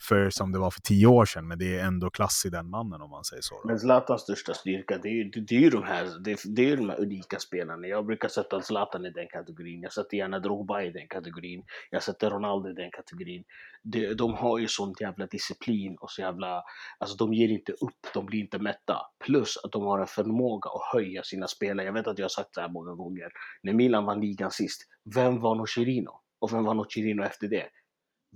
[0.01, 2.69] för, som det var för tio år sedan, men det är ändå klass i den
[2.69, 3.55] mannen om man säger så.
[3.55, 3.67] Då.
[3.67, 6.71] Men Zlatans största styrka, det är ju det är ju de här, det är, det
[6.71, 7.87] är de här unika spelarna.
[7.87, 12.03] Jag brukar sätta Zlatan i den kategorin, jag sätter gärna Drogba i den kategorin, jag
[12.03, 13.43] sätter Ronaldo i den kategorin.
[13.83, 16.63] De, de har ju sånt jävla disciplin och så jävla,
[16.99, 18.97] alltså de ger inte upp, de blir inte mätta.
[19.25, 21.85] Plus att de har en förmåga att höja sina spelare.
[21.85, 23.27] Jag vet att jag har sagt det här många gånger.
[23.63, 24.81] När Milan vann ligan sist,
[25.15, 26.11] vem var Nocerino?
[26.39, 27.65] Och vem var Nocerino efter det?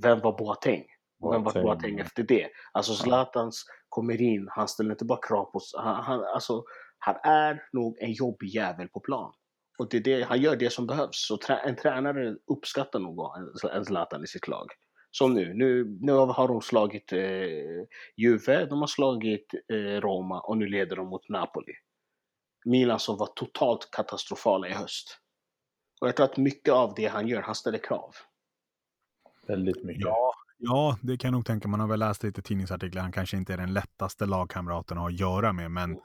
[0.02, 0.86] Vem var Boateng?
[1.20, 2.50] Och vem var Boateng efter det?
[2.72, 5.60] Alltså Zlatans kommer in, han ställer inte bara krav på...
[5.78, 6.64] Han, han, alltså,
[7.00, 9.34] han är nog en jobbig jävel på plan.
[9.80, 11.28] Och det är det, han gör det som behövs.
[11.28, 13.32] Så trä, en tränare uppskattar nog
[13.74, 14.68] en Zlatan i sitt lag.
[15.12, 17.20] Som nu, nu, nu har de slagit eh,
[18.18, 21.74] Juve, de har slagit eh, Roma och nu leder de mot Napoli.
[22.66, 25.20] Milan som var totalt katastrofala i höst.
[26.02, 28.16] Och jag tror att mycket av det han gör, han ställer krav.
[29.48, 30.06] Väldigt mycket.
[30.06, 31.68] Ja, ja, det kan jag nog tänka.
[31.68, 33.02] Man har väl läst lite tidningsartiklar.
[33.02, 36.04] Han kanske inte är den lättaste lagkamraten att ha att göra med, men mm.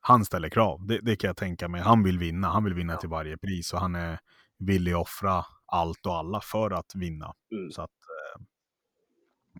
[0.00, 0.86] han ställer krav.
[0.86, 1.80] Det, det, kan jag tänka mig.
[1.80, 2.48] Han vill vinna.
[2.48, 2.98] Han vill vinna ja.
[2.98, 4.18] till varje pris och han är
[4.58, 7.34] villig att offra allt och alla för att vinna.
[7.52, 7.70] Mm.
[7.70, 8.42] Så att, eh,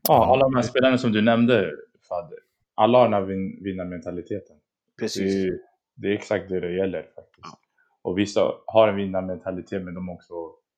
[0.08, 1.70] ja, alla de här spelarna som du nämnde,
[2.08, 2.36] Fadde,
[2.74, 4.56] alla har den här vinnarmentaliteten.
[4.98, 5.34] Precis.
[5.34, 5.58] Det är,
[5.94, 7.40] det är exakt det det gäller faktiskt.
[7.42, 7.58] Ja.
[8.02, 10.34] Och vissa har en vinnarmentalitet men de har också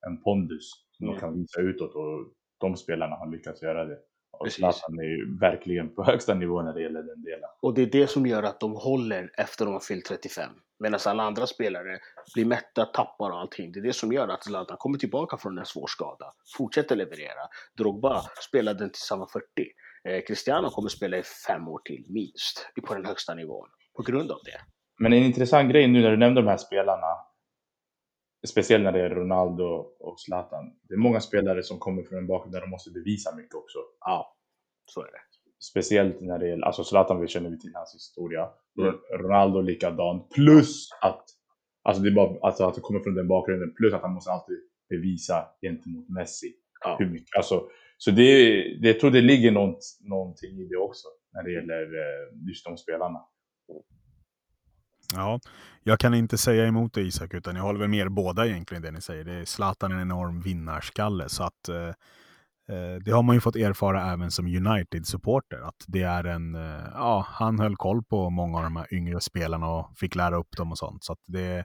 [0.07, 1.15] en pondus som mm.
[1.15, 3.99] de kan visa utåt och de spelarna har lyckats göra det.
[4.39, 7.49] Och Zlatan är ju verkligen på högsta nivå när det gäller den delen.
[7.63, 10.51] Och det är det som gör att de håller efter de har fyllt 35.
[10.79, 11.99] Medan alla andra spelare
[12.35, 13.73] blir mätta, tappar och allting.
[13.73, 17.43] Det är det som gör att Zlatan kommer tillbaka från en svår skada, fortsätter leverera.
[17.79, 19.45] Drogba spelade den tills han var 40.
[20.05, 23.69] Eh, Cristiano kommer spela i fem år till, minst, på den högsta nivån.
[23.97, 24.61] På grund av det.
[24.99, 27.07] Men en intressant grej nu när du nämnde de här spelarna,
[28.47, 29.65] speciellt när det är Ronaldo
[30.01, 30.73] och Zlatan.
[30.89, 33.79] Det är många spelare som kommer från en bakgrund där de måste bevisa mycket också.
[34.01, 34.37] Ja,
[34.87, 35.21] så är det.
[35.71, 38.49] Speciellt när det gäller, alltså Zlatan vi känner vi till hans historia.
[38.81, 38.95] Mm.
[39.21, 40.29] Ronaldo likadan.
[40.35, 41.25] Plus att,
[41.83, 43.75] alltså det är bara, alltså att det kommer från den bakgrunden.
[43.75, 46.55] Plus att han måste alltid bevisa gentemot Messi.
[46.85, 46.97] Ja.
[46.99, 47.69] Hur mycket, alltså,
[47.99, 48.23] så det,
[48.81, 52.65] det, jag tror det ligger något, någonting i det också när det gäller eh, just
[52.65, 53.21] de spelarna.
[55.15, 55.41] Ja,
[55.83, 58.91] jag kan inte säga emot det Isak, utan jag håller väl mer båda egentligen det
[58.91, 59.25] ni säger.
[59.25, 61.89] Det är Zlatan en enorm vinnarskalle, så att eh,
[62.77, 66.87] eh, det har man ju fått erfara även som United-supporter, att det är en, eh,
[66.95, 70.57] ja, han höll koll på många av de här yngre spelarna och fick lära upp
[70.57, 71.05] dem och sånt.
[71.05, 71.65] Så att det,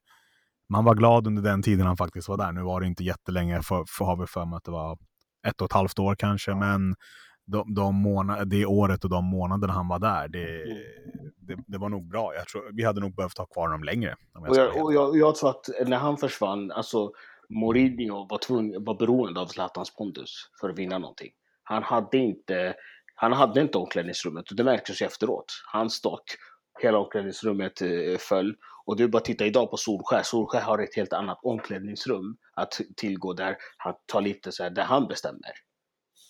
[0.70, 2.52] man var glad under den tiden han faktiskt var där.
[2.52, 4.98] Nu var det inte jättelänge, för, för har vi för mig att det var
[5.48, 6.96] ett och ett halvt år kanske, men
[7.46, 11.32] de, de månad, det året och de månaderna han var där, det, Mm.
[11.40, 12.34] det, det var nog bra.
[12.36, 14.16] Jag tror, vi hade nog behövt ha kvar honom längre.
[14.34, 17.12] Jag Och jag, och jag, jag tror att när han försvann, alltså
[17.50, 21.32] Mourinho var, tvungen, var beroende av Zlatans pondus för att vinna någonting.
[21.64, 22.76] Han hade inte,
[23.16, 25.46] han hade inte omklädningsrummet och det märktes ju efteråt.
[25.66, 26.24] Han stack,
[26.82, 28.56] hela omklädningsrummet eh, föll.
[28.86, 33.34] Och du bara titta idag på Solskär, Solskär har ett helt annat omklädningsrum att tillgå
[33.34, 35.52] där han tar lite så här, där han bestämmer.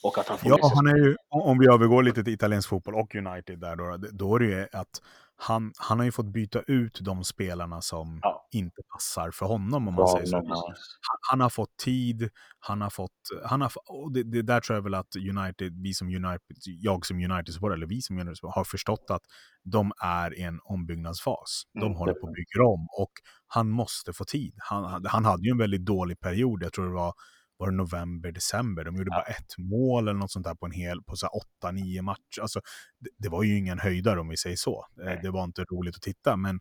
[0.03, 2.95] Och att han får Ja, han är ju, om vi övergår lite till italiensk fotboll
[2.95, 5.01] och United där då, då är det ju att
[5.35, 8.47] han, han har ju fått byta ut de spelarna som Ja.
[8.51, 10.41] inte passar för honom om man säger så.
[10.47, 10.73] ja.
[11.01, 12.29] Han, han har fått tid,
[12.59, 13.11] han har fått,
[13.45, 17.05] han har, och det, det där tror jag väl att United, vi som United, jag
[17.05, 19.21] som United-supporter, eller vi som United har förstått att
[19.63, 21.63] de är i en ombyggnadsfas.
[21.73, 23.11] De Mm, håller på att bygga om och
[23.47, 24.53] han måste få tid.
[24.57, 27.13] Han, han hade ju en väldigt dålig period, jag tror det var
[27.61, 28.83] var det november, december.
[28.83, 29.15] De gjorde Ja.
[29.15, 32.41] bara ett mål eller något sånt där på en hel, på så åtta, nio matcher.
[32.41, 32.59] Alltså,
[32.99, 34.85] det, det var ju ingen höjdare om vi säger så.
[34.99, 35.19] Eh, Nej.
[35.23, 36.59] Det var inte roligt att titta, men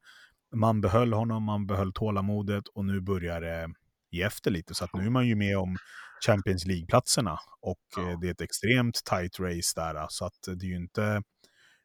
[0.54, 3.68] man behöll honom, man behöll tålamodet och nu börjar det
[4.10, 4.74] ge efter lite.
[4.74, 5.76] Så att nu är man ju med om
[6.26, 8.10] Champions League-platserna och Ja.
[8.10, 10.06] eh, det är ett extremt tight race där.
[10.08, 11.22] Så att det är ju inte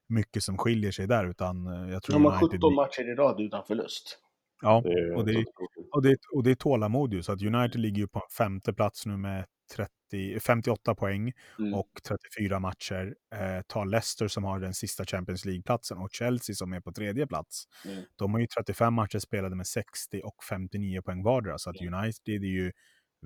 [0.10, 2.50] mycket som skiljer sig där, utan eh, jag tror De har United...
[2.62, 4.20] 17 matcher i rad utan förlust.
[4.62, 5.46] Ja, Det är och det, är-
[5.92, 9.06] och det, och det är tålamod ju, så att United ligger ju på femte plats
[9.06, 9.46] nu med
[9.76, 11.74] 30, 58 poäng Mm.
[11.74, 13.16] och 34 matcher.
[13.36, 17.28] Eh, tar Leicester som har den sista Champions League-platsen och Chelsea som är på tredje
[17.28, 17.64] plats.
[17.86, 18.04] Mm.
[18.16, 21.94] De har ju 35 matcher spelade med 60 och 59 poäng vardera, så att Mm.
[21.94, 22.72] United är ju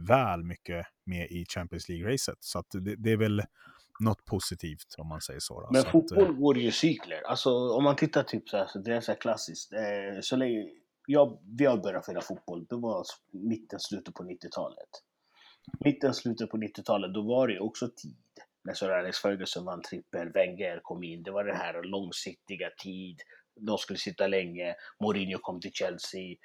[0.07, 2.38] väl mycket med i Champions League-racet.
[2.39, 3.43] Så att det, det är väl
[3.99, 5.61] något positivt om man säger så.
[5.61, 5.69] Då.
[5.71, 7.21] Men så att, fotboll eh, går ju cykler.
[7.27, 9.73] Alltså om man tittar typ så här, så det är så här klassiskt.
[9.73, 10.69] Eh, så länge
[11.12, 14.89] jag, vi har börjat spela fotboll, det var mitten, slutet på 90-talet.
[15.86, 18.18] Mitten, slutet på 90-talet, då var det ju också tid.
[18.64, 23.22] När Sir Alex Ferguson vann trippel, Wenger kom in, det var den här långsiktiga tid.
[23.55, 26.36] De skulle sitta länge, Mourinho kom till Chelsea,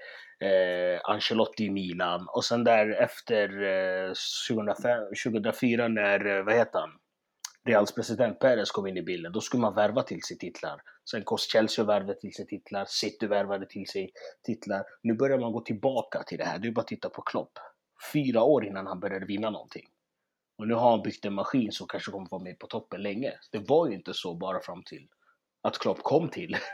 [0.40, 2.28] eh, Ancelotti i Milan.
[2.28, 4.12] Och sen där efter eh,
[4.48, 6.90] 2005, 2004 när, eh, vad heter han?
[7.64, 10.80] Reals president Perez kom in i bilden, då skulle man värva till sig titlar.
[11.10, 14.10] Sen kom Chelsea värvade till sig titlar, City värvade till sig
[14.42, 14.84] titlar.
[15.02, 16.58] Nu börjar man gå tillbaka till det här.
[16.58, 17.58] Du bara titta på Klopp.
[18.12, 19.86] Fyra år innan han började vinna någonting.
[20.58, 23.32] Och nu har han byggt en maskin som kanske kommer vara med på toppen länge.
[23.50, 25.08] Det var ju inte så bara fram till
[25.62, 26.56] att Klopp kom till.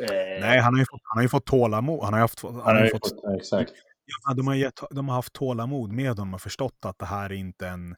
[0.00, 2.04] Eh, Nej, han har ju fått, han har ju fått tålamod.
[2.04, 3.72] Han har ju haft, han har ju fått, exakt.
[4.04, 7.30] Ja, de, har gett, de har haft tålamod med honom och förstått att det här
[7.30, 7.96] är inte en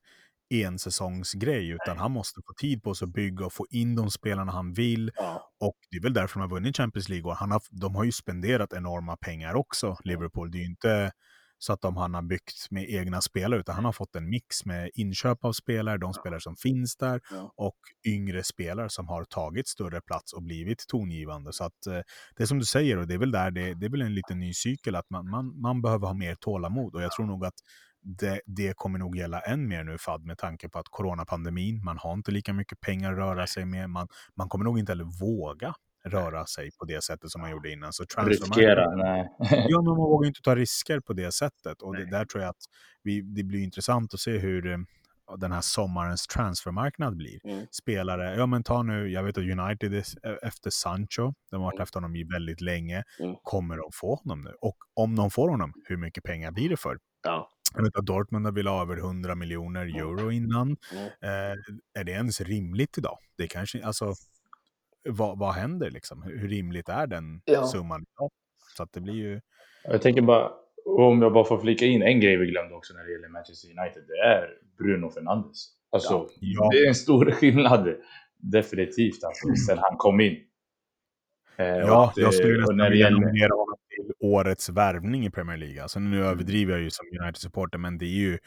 [0.53, 4.53] ensäsongsgrej, utan han måste få tid på sig att bygga och få in de spelarna
[4.53, 5.11] han vill.
[5.15, 7.31] ja, Och det är väl därför de har vunnit Champions League.
[7.31, 10.51] Och han har, de har ju spenderat enorma pengar också, Liverpool.
[10.51, 11.13] Det är ju inte
[11.59, 14.65] så att de, han har byggt med egna spelare, utan han har fått en mix
[14.65, 17.53] med inköp av spelare, de spelare som finns där, Ja.
[17.57, 17.77] och
[18.07, 21.53] yngre spelare som har tagit större plats och blivit tongivande.
[21.53, 22.01] Så att eh,
[22.37, 24.15] det är som du säger, och det är väl där det, det är väl en
[24.15, 26.95] liten ny cykel, att man, man, man behöver ha mer tålamod.
[26.95, 27.55] Och jag tror nog att
[28.03, 31.99] det, det kommer nog gälla än mer nu Fad med tanke på att coronapandemin, man
[31.99, 35.21] har inte lika mycket pengar att röra sig med, man, man kommer nog inte heller
[35.21, 35.75] våga
[36.05, 37.93] röra sig på det sättet som man gjorde innan.
[37.93, 39.29] Så Riskera, nej.
[39.69, 41.83] Ja, men man vågar inte ta risker på det sättet.
[41.83, 42.65] Och det, där tror jag att
[43.03, 44.79] vi, det blir intressant att se hur eh,
[45.39, 47.47] den här sommarens transfermarknad blir.
[47.47, 47.67] Mm.
[47.71, 51.63] Spelare, ja men ta nu, jag vet att United är e- efter Sancho, de har
[51.63, 51.83] varit Mm.
[51.83, 53.03] efter honom i väldigt länge.
[53.21, 53.37] Mm.
[53.43, 54.55] Kommer de få honom nu?
[54.61, 56.99] Och om de får honom, hur mycket pengar blir det för?
[57.23, 57.49] ja.
[57.75, 60.71] Jag vet att Dortmund velat ha över 100 miljoner euro innan.
[61.23, 63.19] Eh, är det ens rimligt idag?
[63.39, 64.15] Det kanske, alltså,
[65.09, 66.23] vad, vad händer liksom?
[66.23, 67.67] Hur, rimligt är den Ja.
[67.67, 68.31] summan idag?
[68.77, 69.41] Så att det blir ju...
[69.85, 70.51] Jag tänker bara,
[70.85, 73.69] om jag bara får flika in en grej vi glömde också när det gäller Manchester
[73.69, 74.03] United.
[74.09, 74.49] Det är
[74.79, 75.69] Bruno Fernandes.
[75.91, 76.69] Alltså, Ja.
[76.73, 77.89] det är en stor skillnad.
[78.37, 80.37] Definitivt, alltså, sen han kom in.
[81.57, 85.31] Eh, Ja, att, eh, jag skulle och nästan vilja nominera honom till årets värvning i
[85.31, 85.83] Premier League.
[85.83, 86.29] Alltså, nu Mm.
[86.29, 88.39] överdriver jag ju som United-supporter, men det är ju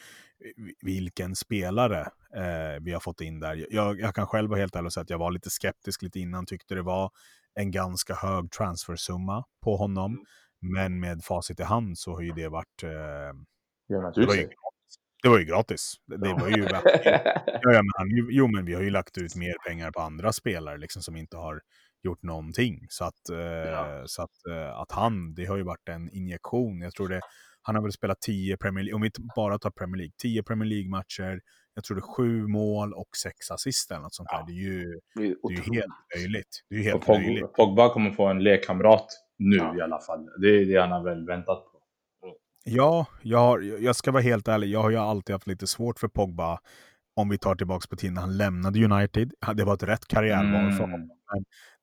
[0.82, 2.00] vilken spelare
[2.34, 3.66] eh, vi har fått in där.
[3.70, 6.20] Jag, jag kan själv vara helt ärlig och säga att jag var lite skeptisk lite
[6.20, 7.10] innan, tyckte det var
[7.54, 10.12] en ganska hög transfersumma på honom.
[10.12, 10.24] Mm.
[10.74, 12.82] Men med facit i hand så har ju det varit...
[12.82, 12.90] Eh,
[13.88, 14.48] Ja, det, var ju,
[15.22, 15.94] det var ju gratis.
[16.06, 16.62] Det, det var ju.
[17.62, 21.02] Ja, men jo, men vi har ju lagt ut mer pengar på andra spelare liksom,
[21.02, 21.60] som inte har
[22.06, 22.86] gjort någonting.
[22.88, 24.02] Så att, eh, Ja.
[24.06, 26.80] så att, eh, att han, det har ju varit en injektion.
[26.80, 27.20] Jag tror det,
[27.62, 30.68] han har väl spelat 10 Premier League, om vi bara tar Premier League, 10 Premier
[30.68, 31.40] League-matcher,
[31.74, 34.36] jag tror det är sju mål och sex assist eller något sånt där.
[34.38, 34.44] Ja.
[34.46, 36.60] Det är ju, Det är det är ju helt löjligt.
[36.70, 37.52] Det är helt Pog- löjligt.
[37.52, 39.06] Pogba kommer få en lekkamrat
[39.38, 39.76] nu Ja.
[39.78, 40.26] i alla fall.
[40.40, 41.72] Det är det han har väl väntat på.
[42.68, 45.98] Ja, jag, har, jag ska vara helt ärlig, jag har ju alltid haft lite svårt
[45.98, 46.58] för Pogba
[47.16, 49.32] om vi tar tillbaka på tiden när han lämnade United.
[49.54, 50.76] Det var ett rätt karriärval Mm.
[50.76, 51.10] för honom.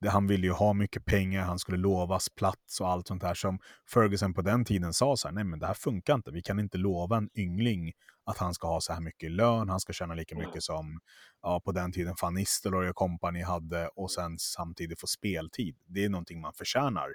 [0.07, 3.59] Han ville ju ha mycket pengar, han skulle lovas plats och allt sånt där som
[3.93, 6.31] Ferguson på den tiden sa så här, nej men det här funkar inte.
[6.31, 7.91] Vi kan inte lova en yngling
[8.25, 10.99] att han ska ha så här mycket lön, han ska tjäna lika mycket som
[11.41, 15.75] ja, på den tiden Van Nistelrooy och company hade och sen samtidigt få speltid.
[15.85, 17.07] Det är någonting man förtjänar.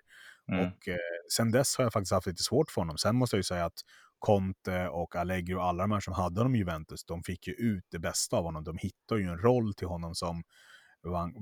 [0.52, 0.60] Mm.
[0.66, 0.96] Och eh,
[1.36, 2.98] sen dess har jag faktiskt haft lite svårt för honom.
[2.98, 3.78] Sen måste jag ju säga att
[4.18, 7.52] Conte och Allegri och alla de här som hade honom i Juventus, de fick ju
[7.52, 8.64] ut det bästa av honom.
[8.64, 10.42] De hittade ju en roll till honom som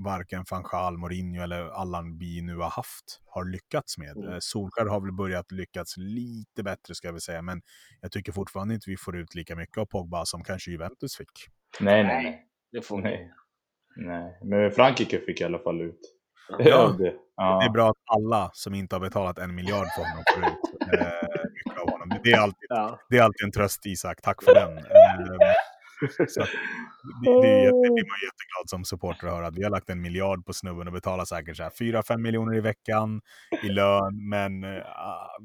[0.04, 4.16] varken van Gaal, Mourinho eller Allan vi nu har haft har lyckats med.
[4.16, 4.32] Mm.
[4.32, 7.62] Eh, Solskjaer har väl börjat lyckats lite bättre ska vi säga, men
[8.00, 11.30] jag tycker fortfarande inte vi får ut lika mycket av Pogba som kanske Juventus fick.
[11.80, 12.46] Nej, nej, nej.
[12.72, 13.32] Det får nej.
[13.96, 16.15] Nej, men Frankrike fick i alla fall ut.
[16.58, 16.94] Ja.
[16.98, 17.12] det.
[17.36, 17.58] Ja.
[17.60, 21.00] Det är bra att alla som inte har betalat en miljard för honom får ut
[21.00, 22.18] eh, mycket av honom.
[22.24, 22.98] Det är alltid Ja.
[23.10, 24.78] Det är alltid en tröst Isak, tack för den.
[24.78, 24.84] Eh,
[26.28, 29.70] så det, det, är, jätte- det blir man jätteglad som supporter att höra vi har
[29.70, 33.20] lagt en miljard på snubben och betalar säkert så här 4-5 miljoner i veckan
[33.62, 34.82] i lön, men eh,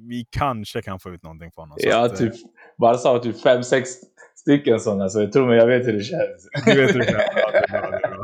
[0.10, 1.78] vi kanske kan få ut någonting från honom.
[1.82, 2.34] Ja, att, eh, typ.
[2.78, 3.90] Barca har typ fem, sex
[4.36, 6.50] stycken sådana, så jag tror mig, jag vet hur det känns.
[6.66, 7.24] Du vet hur det känns.
[7.36, 8.24] Ja, det är bra, det är bra.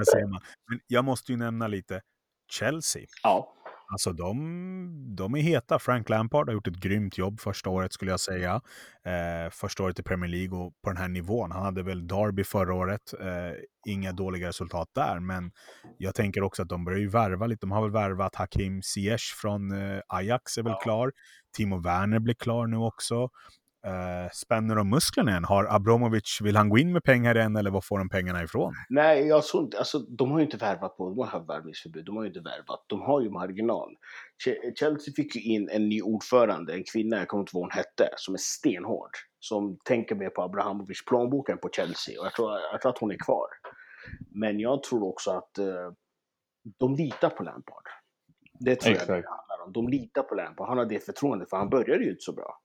[0.00, 0.40] Där ser man.
[0.68, 2.00] Men jag måste ju nämna lite
[2.52, 3.02] Chelsea.
[3.22, 3.56] ja.
[3.92, 4.36] Alltså de,
[5.16, 5.78] de är heta.
[5.78, 8.60] Frank Lampard har gjort ett grymt jobb första året skulle jag säga.
[9.04, 11.50] Eh, första året i Premier League och på den här nivån.
[11.52, 13.00] Han hade väl Derby förra året.
[13.20, 13.52] Eh,
[13.86, 15.52] inga dåliga resultat där, men
[15.98, 17.60] jag tänker också att de börjar ju värva lite.
[17.60, 20.80] De har väl värvat Hakim Ziyech från eh, Ajax är väl Ja.
[20.82, 21.12] klar.
[21.56, 23.28] Timo Werner blir klar nu också.
[23.86, 25.44] Eh, spänner de musklerna än?
[25.44, 28.72] Har Abramovic, vill han gå in med pengar än eller var får de pengarna ifrån?
[28.88, 32.04] Nej, jag tror inte, alltså de har ju inte värvat på, de har haft värvningsförbud,
[32.04, 33.90] de har ju inte värvat, de har ju marginal.
[34.46, 37.72] Che- Chelsea fick ju in en ny ordförande, en kvinna, jag kommer inte ihåg vad
[37.72, 39.10] hon hette, som är stenhård.
[39.38, 42.98] Som tänker mer på Abrahamovic plånbok än på Chelsea och jag tror, jag tror att
[42.98, 43.46] hon är kvar.
[44.30, 45.92] Men jag tror också att eh,
[46.78, 47.84] de litar på Lampard.
[48.60, 49.08] Det tror jag Exakt.
[49.08, 49.72] det handlar om.
[49.72, 52.60] De litar på Lampard, han har det förtroendet, för han började ju inte så bra.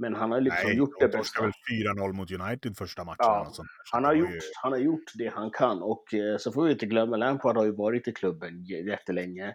[0.00, 1.42] Men han har liksom gjort det bästa.
[1.42, 1.52] väl
[1.98, 3.16] 4-0 mot United första matchen.
[3.18, 3.52] Ja,
[3.92, 6.72] Han har, gjort, ju- han har gjort det han kan och eh, så får vi
[6.72, 9.54] inte glömma, Lampard har ju varit i klubben jättelänge.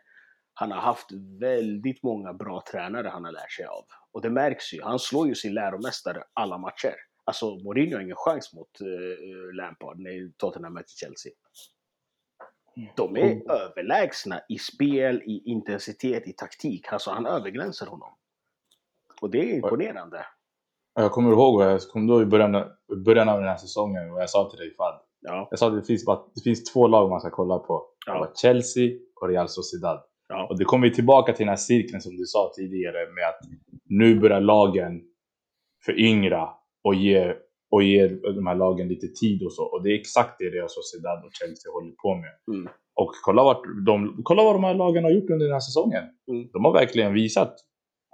[0.53, 3.85] Han har haft väldigt många bra tränare han har lärt sig av.
[4.11, 6.95] Och det märks ju, han slår ju sin läromästare alla matcher.
[7.25, 11.31] Alltså Mourinho har ingen chans mot eh, Lampard när Tottenham möter Chelsea.
[12.95, 16.93] De är överlägsna i spel, i intensitet, i taktik.
[16.93, 18.13] Alltså han överglänser honom.
[19.23, 20.25] Och det är imponerande.
[20.95, 22.51] Jag kommer ihåg vad jag kom då i början,
[23.05, 24.99] början av den här säsongen och jag sa till dig Fad.
[25.21, 27.85] Ja, Jag sa att det finns, bara, det finns två lag man ska kolla på.
[28.05, 28.19] Det Ja.
[28.19, 28.89] var Chelsea
[29.21, 30.03] och Real Sociedad.
[30.29, 30.47] Ja.
[30.49, 33.39] Och det kommer vi tillbaka till den här cirkeln som du sa tidigare med att
[33.89, 35.01] nu börjar lagen
[35.85, 36.49] föryngra
[36.83, 37.33] och ge,
[37.71, 39.63] och ge de här lagen lite tid och så.
[39.63, 42.57] Och det är exakt det Real Sociedad och Chelsea håller på med.
[42.57, 42.71] Mm.
[42.95, 46.03] Och kolla, vart de, kolla vad de här lagen har gjort under den här säsongen.
[46.31, 46.49] Mm.
[46.53, 47.53] De har verkligen visat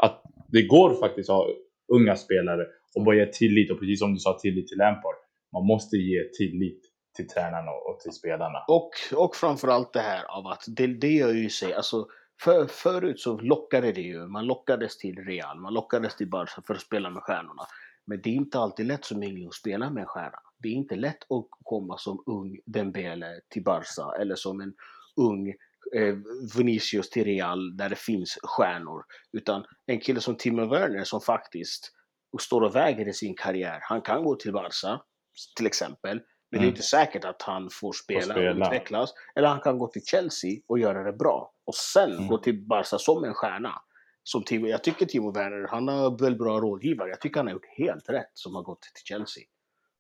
[0.04, 1.48] att det går faktiskt att ha
[1.94, 3.72] unga spelare och bara ge tillit.
[3.72, 5.16] Och precis som du sa, tillit till Lampard.
[5.54, 6.82] Man måste ge tillit
[7.16, 8.60] till tränarna och till spelarna.
[8.68, 12.08] Och, och framförallt det här av att det, det gör ju sig, alltså
[12.42, 16.74] för, förut så lockade det ju, man lockades till Real, man lockades till Barca för
[16.74, 17.64] att spela med stjärnorna.
[18.06, 20.40] Men det är inte alltid lätt som yngling att spela med en stjärna.
[20.60, 24.74] Det är inte lätt att komma som ung Dembele till Barca eller som en
[25.16, 25.54] ung
[25.96, 26.16] eh,
[26.58, 29.04] Vinicius till Real där det finns stjärnor.
[29.38, 31.92] Utan en kille som Timo Werner som faktiskt
[32.42, 33.80] står och väger i sin karriär.
[33.82, 35.02] Han kan gå till Barca
[35.58, 36.22] till exempel.
[36.52, 36.70] Men det är Mm.
[36.70, 38.52] inte säkert att han får spela, spela.
[38.52, 39.14] och utvecklas.
[39.36, 41.54] Eller han kan gå till Chelsea och göra det bra.
[41.66, 42.28] Och sen Mm.
[42.28, 43.74] gå till Barca som en stjärna.
[44.24, 47.10] Som Timo, jag tycker Timo Werner, han har väl bra rådgivare.
[47.10, 49.44] Jag tycker han har gjort helt rätt som har gått till Chelsea.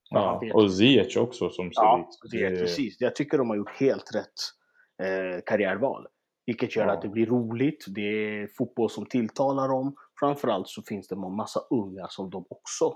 [0.09, 2.39] Ja, och Ziyech också som ser Ja, dit.
[2.41, 2.95] det precis.
[2.99, 4.33] Jag tycker de har gjort helt rätt
[5.03, 6.07] eh, karriärval.
[6.45, 6.93] Vilket gör Ja.
[6.93, 7.85] att det blir roligt.
[7.87, 9.95] Det är fotboll som tilltalar dem.
[10.19, 12.93] Framförallt så finns det en massa unga som de också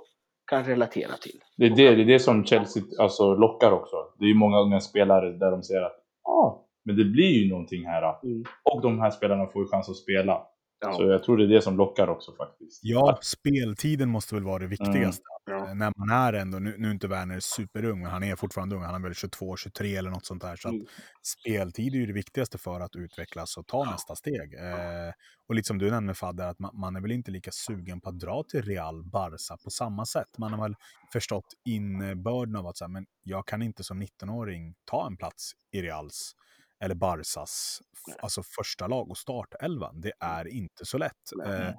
[0.51, 1.39] kan relatera till.
[1.57, 3.95] Det är det, det är det som Chelsea alltså, lockar också.
[4.19, 7.49] Det är ju många unga spelare där de säger att ja, men det blir ju
[7.49, 8.23] någonting här.
[8.23, 8.43] Mm.
[8.63, 10.47] Och de här spelarna får ju chans att spela.
[10.83, 10.93] Ja.
[10.93, 12.79] Så jag tror det är det som lockar också faktiskt.
[12.83, 15.23] Ja, speltiden måste väl vara det viktigaste.
[15.45, 15.67] Ja.
[15.67, 18.75] Eh, När man är ändå, nu, nu är inte Werner superung, men han är fortfarande
[18.75, 18.81] ung.
[18.83, 20.55] Han är väl 22, 23 eller något sånt där.
[20.55, 20.85] Så att Mm.
[21.23, 24.53] speltid är ju det viktigaste för att utvecklas och ta nästa steg.
[24.53, 25.13] Eh,
[25.47, 28.09] och lite som du nämnde Fadder, att man, man är väl inte lika sugen på
[28.09, 30.37] att dra till Real Barca på samma sätt.
[30.37, 30.75] Man har väl
[31.13, 35.51] förstått innebörden av att så här, men jag kan inte som 19-åring ta en plats
[35.71, 36.35] i Reals
[36.83, 37.81] eller Barsas,
[38.19, 40.01] alltså första lag och startelvan.
[40.01, 41.31] Det är inte så lätt.
[41.45, 41.73] Eh,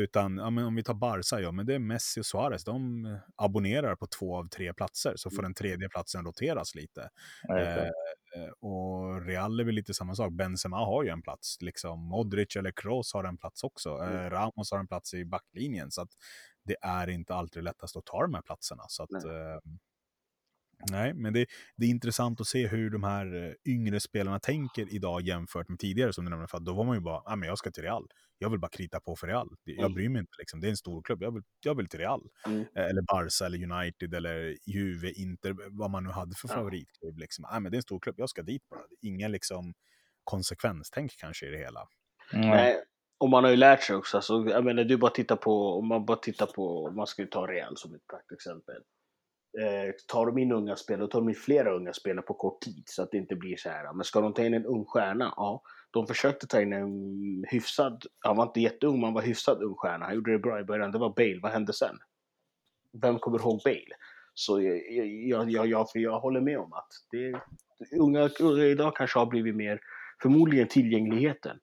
[0.00, 2.64] Utan ja, men om vi tar Barca, ja men det är Messi och Suarez.
[2.64, 3.04] De
[3.36, 7.10] abonnerar på två av tre platser, så får den tredje platsen roteras lite.
[8.36, 10.32] Eh, och Real är väl lite samma sak.
[10.32, 11.56] Benzema har ju en plats.
[11.60, 12.00] Liksom.
[12.00, 13.88] Modric eller Kroos har en plats också.
[13.88, 14.30] Eh, mm.
[14.30, 15.90] Ramos har en plats i backlinjen.
[15.90, 16.10] Så att
[16.64, 18.82] det är inte alltid lättast att ta de här platserna.
[18.88, 19.10] Så att,
[20.90, 24.94] Nej, men det, det, är intressant att se hur de här eh, yngre spelarna tänker
[24.94, 26.12] idag jämfört med tidigare.
[26.12, 27.82] Som du nämnde, för att då var man ju bara, ah, men jag ska till
[27.82, 28.06] Real.
[28.38, 29.48] Jag vill bara krita på för Real.
[29.64, 29.94] Jag mm.
[29.94, 30.60] bryr mig inte, liksom.
[30.60, 31.22] det är en stor klubb.
[31.22, 32.20] Jag vill, jag vill till Real.
[32.46, 32.60] Mm.
[32.60, 37.18] Eh, eller Barca, eller United, eller Juve, Inter, vad man nu hade för favoritklubb.
[37.18, 37.44] Liksom.
[37.44, 38.80] Ah, men det är en stor klubb, jag ska dit bara.
[39.02, 39.74] Ingen liksom,
[40.24, 41.88] konsekvenstänk kanske i det hela.
[42.32, 42.48] Mm.
[42.48, 42.76] Nej,
[43.20, 44.16] och man har ju lärt sig också.
[44.16, 47.26] Alltså, jag menar, du bara tittar på, om man bara tittar på, om man ska
[47.26, 48.82] ta Real som ett praktexempel
[49.60, 52.60] eh, tar de in unga spelare, då tar de in flera unga spelare på kort
[52.60, 53.92] tid så att det inte blir så här.
[53.92, 55.34] Men ska de ta in en ung stjärna?
[55.36, 59.62] Ja, de försökte ta in en hyfsad, han var inte jätteung, men han var hyfsad
[59.62, 60.04] ung stjärna.
[60.04, 60.92] Han gjorde det bra i början.
[60.92, 61.40] Det var Bale.
[61.42, 61.98] Vad hände sen?
[63.02, 63.96] Vem kommer ihåg Bale?
[64.34, 67.40] Så jag, jag, jag, jag, jag håller med om att det,
[68.00, 68.30] unga
[68.64, 69.80] idag kanske har blivit mer,
[70.22, 71.58] förmodligen tillgängligheten.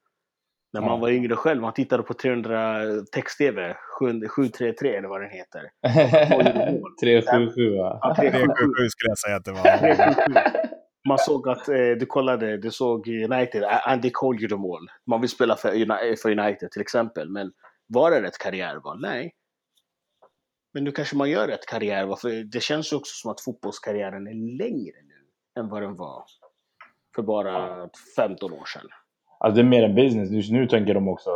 [0.75, 5.61] När man var yngre själv, man tittade på 300 text-tv, 733 eller vad den heter.
[7.01, 7.99] 377 va?
[8.01, 10.75] Ja, 377 skulle jag säga att det var.
[11.07, 14.87] Man såg att, eh, du kollade, du såg United, Andy Cole gjorde mål.
[15.07, 17.51] Man vill spela för, för United till exempel, men
[17.87, 19.01] var det rätt karriärval?
[19.01, 19.31] Nej.
[20.73, 24.27] Men nu kanske man gör rätt karriärval, för det känns ju också som att fotbollskarriären
[24.27, 26.23] är längre nu än vad den var
[27.15, 28.89] för bara 15 år sedan.
[29.45, 30.31] Alltså det är mer en business.
[30.31, 31.29] Just nu tänker de också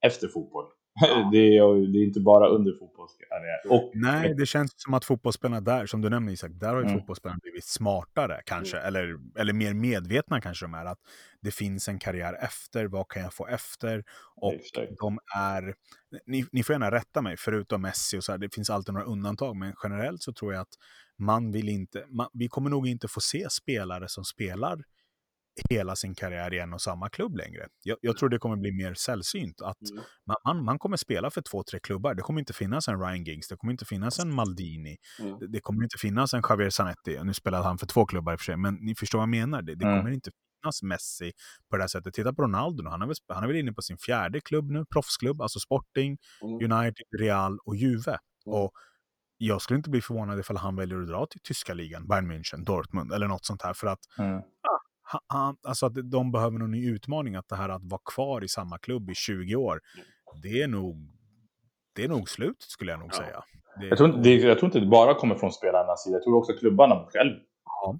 [0.00, 0.64] efter fotboll.
[1.00, 1.28] Ja.
[1.32, 3.60] Det, är, det är inte bara under fotbollskarriär.
[3.68, 6.86] Och, Nej, det känns som att fotbollsspelarna där, som du nämner Isak, där har ju
[6.86, 6.98] mm.
[6.98, 8.88] fotbollsspelarna blivit smartare kanske, mm.
[8.88, 10.84] eller, eller mer medvetna kanske de är.
[10.84, 10.98] Att
[11.40, 14.04] det finns en karriär efter, vad kan jag få efter?
[14.36, 14.92] Och Exakt.
[15.00, 15.74] de är,
[16.26, 19.06] ni, ni får gärna rätta mig, förutom Messi och så här, det finns alltid några
[19.06, 20.74] undantag, men generellt så tror jag att
[21.18, 24.84] man vill inte, man, vi kommer nog inte få se spelare som spelar
[25.70, 27.68] hela sin karriär i en och samma klubb längre.
[27.82, 30.04] Jag, jag tror det kommer bli mer sällsynt att mm.
[30.44, 32.14] man, man, kommer spela för två, tre klubbar.
[32.14, 35.38] Det kommer inte finnas en Ryan Giggs, det kommer inte finnas en Maldini, mm.
[35.38, 37.24] det, det, kommer inte finnas en Javier Zanetti.
[37.24, 39.28] Nu spelar han för två klubbar i och för sig, men ni förstår vad jag
[39.28, 39.62] menar.
[39.62, 39.98] Det, det mm.
[39.98, 40.30] kommer inte
[40.62, 41.32] finnas Messi
[41.70, 42.14] på det här sättet.
[42.14, 44.70] Titta på Ronaldo nu, han är väl, han är väl inne på sin fjärde klubb
[44.70, 46.72] nu, proffsklubb, alltså Sporting, mm.
[46.72, 48.18] United, Real och Juve.
[48.46, 48.58] Mm.
[48.60, 48.72] Och
[49.40, 52.64] jag skulle inte bli förvånad ifall han väljer att dra till tyska ligan, Bayern München,
[52.64, 53.74] Dortmund eller något sånt här.
[53.74, 54.40] För att mm
[55.26, 58.48] han, alltså att de behöver någon ny utmaning, att det här att vara kvar i
[58.48, 59.80] samma klubb i 20 år,
[60.42, 60.96] det är nog,
[61.96, 63.16] det är nog slut skulle jag nog ja.
[63.16, 63.44] säga.
[63.80, 66.22] Det, jag, tror inte, det, jag tror inte det bara kommer från spelarnas sida, jag
[66.22, 67.34] tror också klubbarna själv
[67.64, 67.98] ja.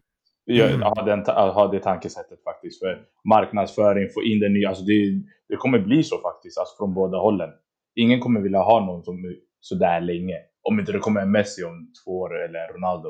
[0.51, 0.83] Mm.
[0.83, 2.79] har, den, har det tankesättet faktiskt.
[2.79, 6.95] För marknadsföring, få in den nya, alltså det, det kommer bli så faktiskt, alltså från
[6.95, 7.51] båda hållen.
[7.95, 10.37] Ingen kommer vilja ha någon som sådär länge.
[10.63, 13.09] Om inte det kommer en Messi om två år eller Ronaldo.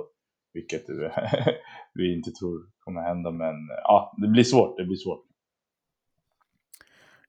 [0.58, 0.84] Vilket
[1.94, 3.30] vi inte tror kommer hända.
[3.30, 4.76] Men ja, det blir svårt.
[4.76, 5.24] Det blir svårt.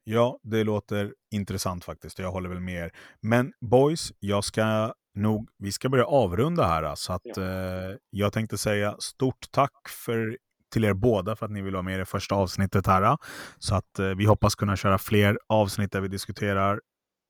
[0.04, 2.20] Ja, det låter intressant faktiskt.
[2.20, 2.92] Jag håller väl med er.
[3.22, 6.96] Men boys, jag ska nog, vi ska börja avrunda här.
[6.96, 7.42] Så att, ja.
[7.42, 10.38] eh, jag tänkte säga stort tack för,
[10.74, 13.18] till er båda för att ni vill vara med i det första avsnittet här.
[13.60, 16.82] Så att eh, vi hoppas kunna köra fler avsnitt där vi diskuterar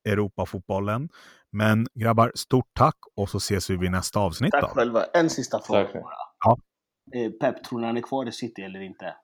[0.10, 1.10] Europafotbollen.
[1.52, 4.52] Men grabbar, stort tack och så ses vi vid nästa avsnitt.
[4.52, 4.68] Tack då.
[4.68, 5.04] själva.
[5.14, 6.14] En sista fråga bara.
[6.46, 6.58] Ja.
[7.16, 9.16] Eh, Pep, tror ni han är kvar i City eller inte?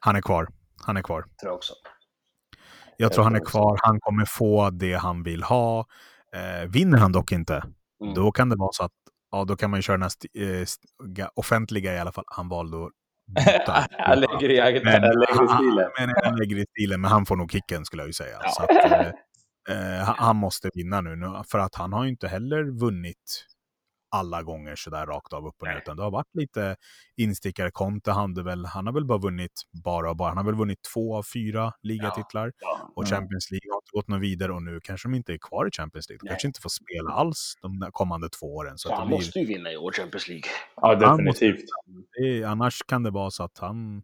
[0.00, 0.48] Han är kvar.
[0.86, 1.20] Han är kvar.
[1.22, 1.72] Tror jag också.
[2.96, 3.78] Jag, jag tror han är kvar.
[3.82, 5.86] Han kommer få det han vill ha.
[6.36, 7.54] Eh, vinner han dock inte,
[8.02, 8.14] mm.
[8.14, 8.92] då kan det vara så att
[9.30, 12.24] ja, då kan man ju köra nästa eh, offentliga i alla fall.
[12.26, 12.90] Han valde att
[13.26, 13.86] byta.
[13.98, 15.90] han lägger i, men, lägger i stilen.
[15.98, 18.36] Men, han lägger i stilen, men han får nog kicken skulle jag ju säga.
[18.42, 18.50] Ja.
[18.50, 19.12] Så att, eh,
[19.68, 23.46] eh han måste vinna nu, för att han har ju inte heller vunnit
[24.14, 26.76] alla gånger sådär rakt av upp och ner, utan det har varit lite
[27.16, 27.70] instickare.
[27.70, 29.52] Conte han, väl, han har väl bara vunnit
[29.84, 33.70] bara och bara, han har väl vunnit två av fyra ligatitlar ja, och Champions League
[33.70, 36.20] har inte gått något vidare och nu kanske de inte är kvar i Champions League.
[36.22, 38.78] De kanske inte får spela alls de kommande två åren.
[38.78, 39.16] Så ja, han blir...
[39.16, 40.50] måste ju vinna i år, Champions League.
[40.76, 41.64] Ja, definitivt.
[41.86, 44.02] Måste, annars kan det vara så att han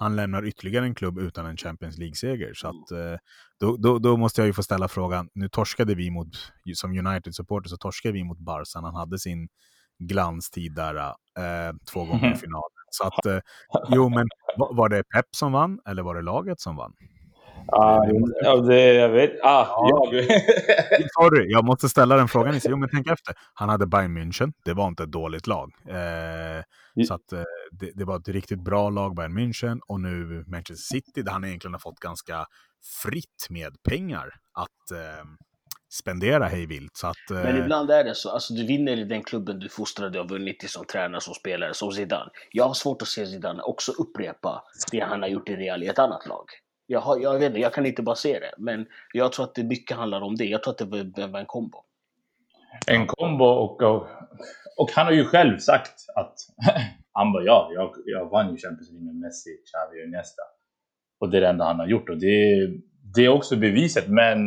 [0.00, 2.54] han lämnar ytterligare en klubb utan en Champions League-seger.
[2.54, 3.18] Så att, eh,
[3.60, 6.28] då, då, då, måste jag ju få ställa frågan, nu torskade vi mot,
[6.74, 9.48] som United-supporter så torskade vi mot Barca, han hade sin
[9.98, 12.78] glanstid där eh, två gånger i finalen.
[12.90, 13.38] Så att, eh,
[13.88, 16.92] jo men var det Pep som vann eller var det laget som vann?
[17.72, 18.04] Ah,
[18.42, 19.30] ja, det, jag vet.
[19.42, 20.08] Ah, ja.
[20.12, 20.24] jag.
[21.12, 22.60] Sorry, jag måste ställa den frågan.
[22.64, 23.34] Jo, men tänk efter.
[23.54, 24.52] Han hade Bayern München.
[24.64, 25.72] Det var inte ett dåligt lag.
[25.88, 26.62] Eh,
[27.06, 29.80] så att, eh, det, det, var ett riktigt bra lag, Bayern München.
[29.88, 32.46] Och nu Manchester City, där han egentligen har fått ganska
[33.02, 35.24] fritt med pengar att, eh,
[35.90, 36.96] spendera hej vilt.
[36.96, 40.20] Så att, Men ibland är det så, alltså du vinner i den klubben du fostrade
[40.20, 42.30] och vunnit i som tränare, som spelare, som Zidane.
[42.52, 44.62] Jag har svårt att se Zidane också upprepa
[44.92, 46.44] det han har gjort i Real i ett annat lag.
[46.86, 49.54] Jag, har, jag vet inte, jag kan inte bara se det, men jag tror att
[49.54, 50.44] det mycket handlar om det.
[50.44, 51.84] Jag tror att det var, var en kombo.
[52.86, 54.08] En kombo och, och,
[54.76, 56.34] och han har ju själv sagt att
[57.18, 60.42] han bara ja, jag, jag vann ju Champions League med Messi, Xavi och Iniesta.
[61.20, 62.36] Och det är det enda han har gjort och det,
[63.14, 64.08] det är också beviset.
[64.08, 64.38] Men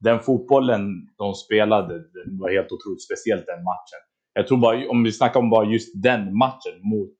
[0.00, 0.82] den fotbollen
[1.18, 4.02] de spelade, den var helt otroligt, speciellt den matchen.
[4.34, 7.16] Jag tror bara, om vi snackar om bara just den matchen mot,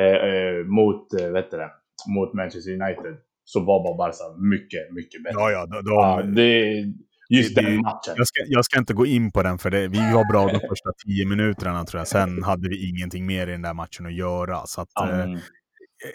[0.00, 1.70] eh, eh, mot, eh, vet det,
[2.14, 5.40] mot Manchester United, så var bara Barca mycket, mycket bättre.
[5.40, 6.84] Ja, ja, de, de, Ja, det,
[7.30, 8.14] just den matchen.
[8.16, 10.60] jag, ska, jag ska inte gå in på den, för det, vi var bra de
[10.68, 12.08] första tio minuterna tror jag.
[12.08, 14.66] Sen hade vi ingenting mer i den där matchen att göra.
[14.66, 15.38] Så att, Ja, eh,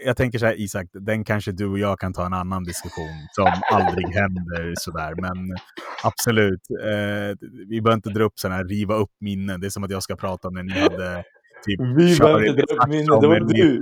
[0.06, 3.28] jag tänker så här, Isak, den kanske du och jag kan ta en annan diskussion
[3.32, 5.14] som aldrig händer sådär.
[5.22, 5.58] Men
[6.04, 7.38] absolut, eh,
[7.70, 9.62] vi behöver inte dra upp sådana här riva upp minnen.
[9.62, 11.24] Det är som att jag ska prata om när ni hade
[11.66, 11.80] typ...
[11.98, 13.82] Vi kör behöver i inte som det var du!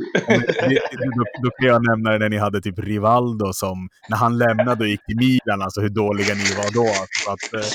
[1.18, 4.88] då, då kan jag nämna när ni hade typ Rivaldo som, när han lämnade och
[4.88, 6.90] gick till Milan, alltså hur dåliga ni var då.
[7.24, 7.70] Så att, eh,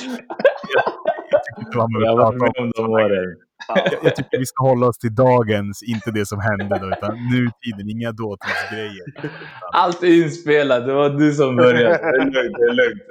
[0.75, 0.85] jag,
[1.31, 3.37] jag tycker inte Jag var med om de åren.
[3.69, 7.15] jag, jag tycker vi ska hålla oss till dagens, inte det som hände då, utan
[7.33, 9.05] nutiden, inga dåtidsgrejer.
[9.73, 11.99] Allt är inspelat, det var du som började.
[11.99, 13.03] Det är lugnt, det är lugnt.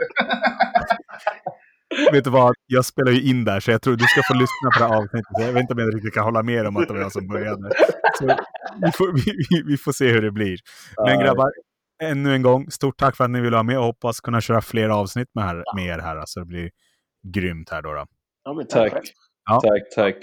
[2.11, 4.69] Vet du vad, jag spelar ju in där, så jag tror du ska få lyssna
[4.73, 5.27] på det här avsnittet.
[5.39, 7.27] Jag vet inte om jag riktigt kan hålla med om att det var jag som
[7.27, 7.69] började.
[8.19, 8.25] Så
[8.85, 10.57] vi, får, vi, vi- får se hur det blir.
[11.05, 11.51] Men grabbar,
[12.03, 14.61] ännu en gång, stort tack för att ni ville vara med och hoppas kunna köra
[14.61, 16.17] fler avsnitt med, här, med er här.
[16.17, 16.69] Alltså det blir
[17.33, 17.93] grymt här då.
[17.93, 18.05] då.
[18.43, 18.91] Ja, men Tack.
[18.93, 19.03] själv.
[19.49, 19.61] Ja.
[19.61, 20.15] Tack, tack.